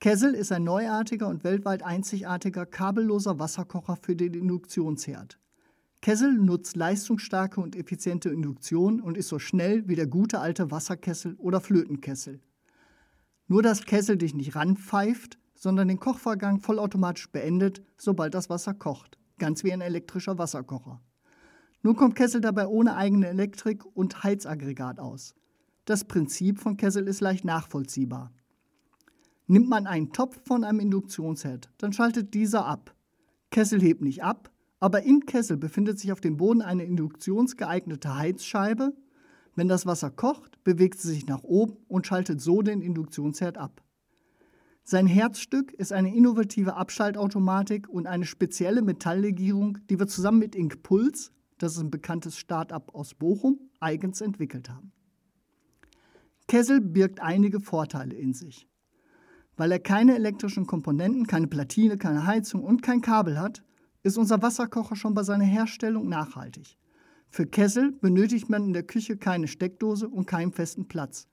Kessel 0.00 0.34
ist 0.34 0.50
ein 0.50 0.64
neuartiger 0.64 1.28
und 1.28 1.44
weltweit 1.44 1.84
einzigartiger 1.84 2.66
kabelloser 2.66 3.38
Wasserkocher 3.38 3.96
für 3.96 4.16
den 4.16 4.34
Induktionsherd. 4.34 5.38
Kessel 6.00 6.32
nutzt 6.32 6.74
leistungsstarke 6.74 7.60
und 7.60 7.76
effiziente 7.76 8.28
Induktion 8.28 9.00
und 9.00 9.16
ist 9.16 9.28
so 9.28 9.38
schnell 9.38 9.86
wie 9.86 9.94
der 9.94 10.08
gute 10.08 10.40
alte 10.40 10.72
Wasserkessel 10.72 11.36
oder 11.38 11.60
Flötenkessel. 11.60 12.40
Nur 13.46 13.62
dass 13.62 13.84
Kessel 13.84 14.16
dich 14.16 14.34
nicht 14.34 14.56
ranpfeift, 14.56 15.38
sondern 15.54 15.86
den 15.86 16.00
Kochvorgang 16.00 16.58
vollautomatisch 16.58 17.30
beendet, 17.30 17.82
sobald 17.96 18.34
das 18.34 18.50
Wasser 18.50 18.74
kocht, 18.74 19.18
ganz 19.38 19.62
wie 19.62 19.72
ein 19.72 19.80
elektrischer 19.80 20.36
Wasserkocher. 20.36 21.00
Nun 21.82 21.96
kommt 21.96 22.14
Kessel 22.14 22.40
dabei 22.40 22.68
ohne 22.68 22.96
eigene 22.96 23.28
Elektrik 23.28 23.84
und 23.94 24.22
Heizaggregat 24.22 25.00
aus. 25.00 25.34
Das 25.84 26.04
Prinzip 26.04 26.60
von 26.60 26.76
Kessel 26.76 27.08
ist 27.08 27.20
leicht 27.20 27.44
nachvollziehbar. 27.44 28.32
Nimmt 29.48 29.68
man 29.68 29.86
einen 29.86 30.12
Topf 30.12 30.40
von 30.44 30.62
einem 30.62 30.78
Induktionsherd, 30.78 31.70
dann 31.78 31.92
schaltet 31.92 32.34
dieser 32.34 32.66
ab. 32.66 32.94
Kessel 33.50 33.80
hebt 33.80 34.00
nicht 34.00 34.22
ab, 34.22 34.50
aber 34.78 35.02
im 35.02 35.26
Kessel 35.26 35.56
befindet 35.56 35.98
sich 35.98 36.12
auf 36.12 36.20
dem 36.20 36.36
Boden 36.36 36.62
eine 36.62 36.84
induktionsgeeignete 36.84 38.16
Heizscheibe. 38.16 38.94
Wenn 39.56 39.68
das 39.68 39.84
Wasser 39.84 40.10
kocht, 40.10 40.62
bewegt 40.64 41.00
sie 41.00 41.08
sich 41.08 41.26
nach 41.26 41.42
oben 41.42 41.76
und 41.88 42.06
schaltet 42.06 42.40
so 42.40 42.62
den 42.62 42.80
Induktionsherd 42.80 43.58
ab. 43.58 43.82
Sein 44.84 45.06
Herzstück 45.06 45.72
ist 45.72 45.92
eine 45.92 46.14
innovative 46.14 46.74
Abschaltautomatik 46.74 47.88
und 47.88 48.06
eine 48.06 48.24
spezielle 48.24 48.82
Metalllegierung, 48.82 49.78
die 49.90 49.98
wir 49.98 50.06
zusammen 50.06 50.38
mit 50.38 50.54
Inkpuls, 50.54 51.32
das 51.62 51.78
ein 51.78 51.90
bekanntes 51.90 52.36
Start-up 52.36 52.94
aus 52.94 53.14
Bochum, 53.14 53.58
eigens 53.80 54.20
entwickelt 54.20 54.68
haben. 54.68 54.92
Kessel 56.48 56.80
birgt 56.80 57.20
einige 57.20 57.60
Vorteile 57.60 58.14
in 58.14 58.34
sich. 58.34 58.68
Weil 59.56 59.72
er 59.72 59.78
keine 59.78 60.14
elektrischen 60.14 60.66
Komponenten, 60.66 61.26
keine 61.26 61.46
Platine, 61.46 61.98
keine 61.98 62.26
Heizung 62.26 62.62
und 62.62 62.82
kein 62.82 63.00
Kabel 63.00 63.38
hat, 63.38 63.62
ist 64.02 64.18
unser 64.18 64.42
Wasserkocher 64.42 64.96
schon 64.96 65.14
bei 65.14 65.22
seiner 65.22 65.44
Herstellung 65.44 66.08
nachhaltig. 66.08 66.78
Für 67.28 67.46
Kessel 67.46 67.92
benötigt 67.92 68.50
man 68.50 68.64
in 68.64 68.72
der 68.72 68.82
Küche 68.82 69.16
keine 69.16 69.48
Steckdose 69.48 70.08
und 70.08 70.26
keinen 70.26 70.52
festen 70.52 70.88
Platz. 70.88 71.28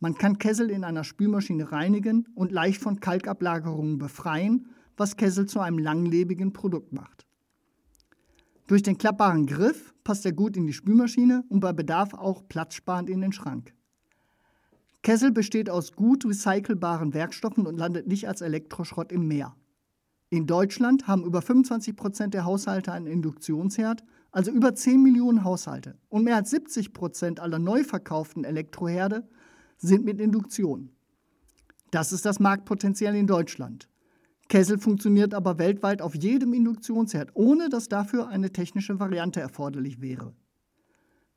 Man 0.00 0.16
kann 0.16 0.38
Kessel 0.38 0.70
in 0.70 0.84
einer 0.84 1.04
Spülmaschine 1.04 1.70
reinigen 1.70 2.26
und 2.34 2.50
leicht 2.50 2.80
von 2.80 3.00
Kalkablagerungen 3.00 3.98
befreien, 3.98 4.66
was 4.96 5.16
Kessel 5.16 5.46
zu 5.46 5.60
einem 5.60 5.78
langlebigen 5.78 6.52
Produkt 6.52 6.92
macht. 6.92 7.23
Durch 8.66 8.82
den 8.82 8.96
klappbaren 8.96 9.46
Griff 9.46 9.94
passt 10.04 10.24
er 10.24 10.32
gut 10.32 10.56
in 10.56 10.66
die 10.66 10.72
Spülmaschine 10.72 11.44
und 11.48 11.60
bei 11.60 11.72
Bedarf 11.72 12.14
auch 12.14 12.48
platzsparend 12.48 13.10
in 13.10 13.20
den 13.20 13.32
Schrank. 13.32 13.74
Kessel 15.02 15.32
besteht 15.32 15.68
aus 15.68 15.92
gut 15.92 16.24
recycelbaren 16.24 17.12
Werkstoffen 17.12 17.66
und 17.66 17.76
landet 17.76 18.06
nicht 18.06 18.26
als 18.26 18.40
Elektroschrott 18.40 19.12
im 19.12 19.28
Meer. 19.28 19.54
In 20.30 20.46
Deutschland 20.46 21.06
haben 21.06 21.24
über 21.24 21.42
25 21.42 21.94
Prozent 21.94 22.32
der 22.32 22.46
Haushalte 22.46 22.90
einen 22.90 23.06
Induktionsherd, 23.06 24.02
also 24.32 24.50
über 24.50 24.74
10 24.74 25.02
Millionen 25.02 25.44
Haushalte. 25.44 25.98
Und 26.08 26.24
mehr 26.24 26.36
als 26.36 26.50
70 26.50 26.94
Prozent 26.94 27.40
aller 27.40 27.58
neu 27.58 27.84
verkauften 27.84 28.44
Elektroherde 28.44 29.28
sind 29.76 30.06
mit 30.06 30.20
Induktion. 30.20 30.90
Das 31.90 32.12
ist 32.12 32.24
das 32.24 32.40
Marktpotenzial 32.40 33.14
in 33.14 33.26
Deutschland. 33.26 33.88
Kessel 34.48 34.78
funktioniert 34.78 35.34
aber 35.34 35.58
weltweit 35.58 36.02
auf 36.02 36.14
jedem 36.14 36.52
Induktionsherd, 36.52 37.30
ohne 37.34 37.68
dass 37.68 37.88
dafür 37.88 38.28
eine 38.28 38.52
technische 38.52 39.00
Variante 39.00 39.40
erforderlich 39.40 40.00
wäre. 40.00 40.34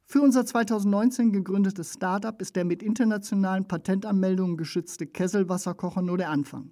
Für 0.10 0.22
unser 0.22 0.46
2019 0.46 1.34
gegründetes 1.34 1.93
Startup 1.93 2.39
ist 2.41 2.56
der 2.56 2.63
mit 2.63 2.82
internationalen 2.82 3.67
Patentanmeldungen 3.67 4.56
geschützte 4.56 5.06
Kesselwasserkocher 5.06 6.02
nur 6.02 6.17
der 6.17 6.30
Anfang. 6.30 6.72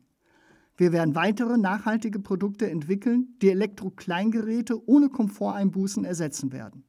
Wir 0.78 0.92
werden 0.92 1.16
weitere 1.16 1.58
nachhaltige 1.58 2.20
Produkte 2.20 2.70
entwickeln, 2.70 3.36
die 3.42 3.50
Elektrokleingeräte 3.50 4.88
ohne 4.88 5.10
Komforteinbußen 5.10 6.04
ersetzen 6.06 6.52
werden. 6.52 6.84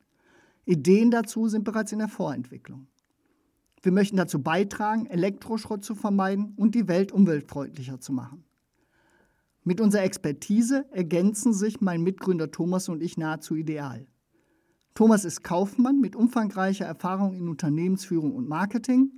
Ideen 0.64 1.12
dazu 1.12 1.48
sind 1.48 1.64
bereits 1.64 1.92
in 1.92 2.00
der 2.00 2.08
Vorentwicklung. 2.08 2.88
Wir 3.82 3.92
möchten 3.92 4.16
dazu 4.16 4.42
beitragen, 4.42 5.06
Elektroschrott 5.06 5.84
zu 5.84 5.94
vermeiden 5.94 6.54
und 6.56 6.74
die 6.74 6.88
Welt 6.88 7.12
umweltfreundlicher 7.12 8.00
zu 8.00 8.12
machen. 8.12 8.45
Mit 9.66 9.80
unserer 9.80 10.04
Expertise 10.04 10.86
ergänzen 10.92 11.52
sich 11.52 11.80
mein 11.80 12.00
Mitgründer 12.00 12.52
Thomas 12.52 12.88
und 12.88 13.02
ich 13.02 13.18
nahezu 13.18 13.56
ideal. 13.56 14.06
Thomas 14.94 15.24
ist 15.24 15.42
Kaufmann 15.42 16.00
mit 16.00 16.14
umfangreicher 16.14 16.84
Erfahrung 16.84 17.34
in 17.34 17.48
Unternehmensführung 17.48 18.36
und 18.36 18.48
Marketing 18.48 19.10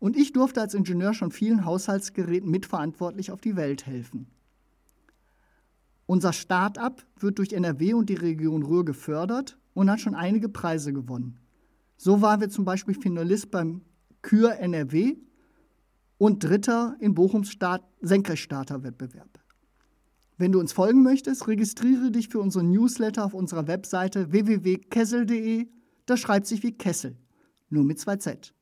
und 0.00 0.14
ich 0.14 0.34
durfte 0.34 0.60
als 0.60 0.74
Ingenieur 0.74 1.14
schon 1.14 1.30
vielen 1.30 1.64
Haushaltsgeräten 1.64 2.50
mitverantwortlich 2.50 3.30
auf 3.30 3.40
die 3.40 3.56
Welt 3.56 3.86
helfen. 3.86 4.26
Unser 6.04 6.34
Start-up 6.34 7.02
wird 7.18 7.38
durch 7.38 7.54
NRW 7.54 7.94
und 7.94 8.10
die 8.10 8.14
Region 8.14 8.62
Ruhr 8.62 8.84
gefördert 8.84 9.58
und 9.72 9.90
hat 9.90 10.00
schon 10.00 10.14
einige 10.14 10.50
Preise 10.50 10.92
gewonnen. 10.92 11.38
So 11.96 12.20
waren 12.20 12.42
wir 12.42 12.50
zum 12.50 12.66
Beispiel 12.66 12.94
Finalist 12.94 13.50
beim 13.50 13.80
Kür 14.20 14.58
NRW 14.58 15.16
und 16.18 16.44
Dritter 16.44 16.94
in 17.00 17.14
Bochums 17.14 17.56
Senkrechtstarter-Wettbewerb. 18.02 19.43
Wenn 20.36 20.50
du 20.50 20.58
uns 20.58 20.72
folgen 20.72 21.04
möchtest, 21.04 21.46
registriere 21.46 22.10
dich 22.10 22.28
für 22.28 22.40
unseren 22.40 22.72
Newsletter 22.72 23.24
auf 23.24 23.34
unserer 23.34 23.68
Webseite 23.68 24.32
www.kessel.de. 24.32 25.68
Das 26.06 26.18
schreibt 26.18 26.48
sich 26.48 26.64
wie 26.64 26.72
Kessel, 26.72 27.16
nur 27.70 27.84
mit 27.84 28.00
zwei 28.00 28.16
Z. 28.16 28.52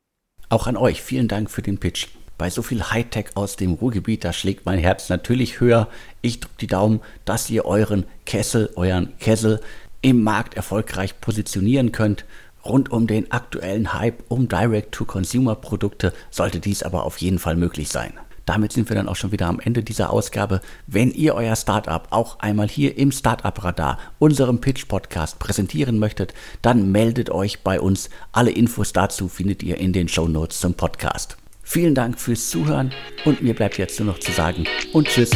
Auch 0.49 0.67
an 0.67 0.77
euch 0.77 1.01
vielen 1.01 1.27
Dank 1.27 1.49
für 1.49 1.63
den 1.63 1.79
Pitch. 1.79 2.09
Bei 2.37 2.51
so 2.51 2.61
viel 2.61 2.83
Hightech 2.83 3.35
aus 3.35 3.55
dem 3.55 3.73
Ruhrgebiet, 3.73 4.23
da 4.23 4.33
schlägt 4.33 4.67
mein 4.67 4.77
Herz 4.77 5.09
natürlich 5.09 5.59
höher. 5.59 5.89
Ich 6.21 6.39
drücke 6.39 6.55
die 6.61 6.67
Daumen, 6.67 6.99
dass 7.25 7.49
ihr 7.49 7.65
euren 7.65 8.05
Kessel, 8.25 8.69
euren 8.75 9.17
Kessel 9.17 9.59
im 10.03 10.21
Markt 10.21 10.53
erfolgreich 10.53 11.19
positionieren 11.21 11.91
könnt. 11.91 12.25
Rund 12.63 12.91
um 12.91 13.07
den 13.07 13.31
aktuellen 13.31 13.93
Hype 13.93 14.23
um 14.29 14.47
Direct-to-Consumer-Produkte 14.47 16.13
sollte 16.29 16.59
dies 16.59 16.83
aber 16.83 17.03
auf 17.03 17.17
jeden 17.17 17.39
Fall 17.39 17.55
möglich 17.55 17.89
sein. 17.89 18.13
Damit 18.45 18.73
sind 18.73 18.89
wir 18.89 18.95
dann 18.95 19.07
auch 19.07 19.15
schon 19.15 19.31
wieder 19.31 19.47
am 19.47 19.59
Ende 19.59 19.83
dieser 19.83 20.11
Ausgabe. 20.11 20.61
Wenn 20.87 21.11
ihr 21.11 21.35
euer 21.35 21.55
Startup 21.55 22.07
auch 22.09 22.39
einmal 22.39 22.67
hier 22.67 22.97
im 22.97 23.11
Startup 23.11 23.63
Radar, 23.63 23.97
unserem 24.19 24.59
Pitch 24.59 24.87
Podcast, 24.87 25.39
präsentieren 25.39 25.99
möchtet, 25.99 26.33
dann 26.61 26.91
meldet 26.91 27.29
euch 27.29 27.61
bei 27.61 27.79
uns. 27.79 28.09
Alle 28.31 28.51
Infos 28.51 28.93
dazu 28.93 29.29
findet 29.29 29.63
ihr 29.63 29.77
in 29.77 29.93
den 29.93 30.07
Show 30.07 30.27
Notes 30.27 30.59
zum 30.59 30.73
Podcast. 30.73 31.37
Vielen 31.63 31.95
Dank 31.95 32.19
fürs 32.19 32.49
Zuhören 32.49 32.91
und 33.23 33.41
mir 33.41 33.55
bleibt 33.55 33.77
jetzt 33.77 33.99
nur 33.99 34.07
noch 34.07 34.19
zu 34.19 34.31
sagen 34.31 34.65
und 34.91 35.07
tschüss. 35.07 35.31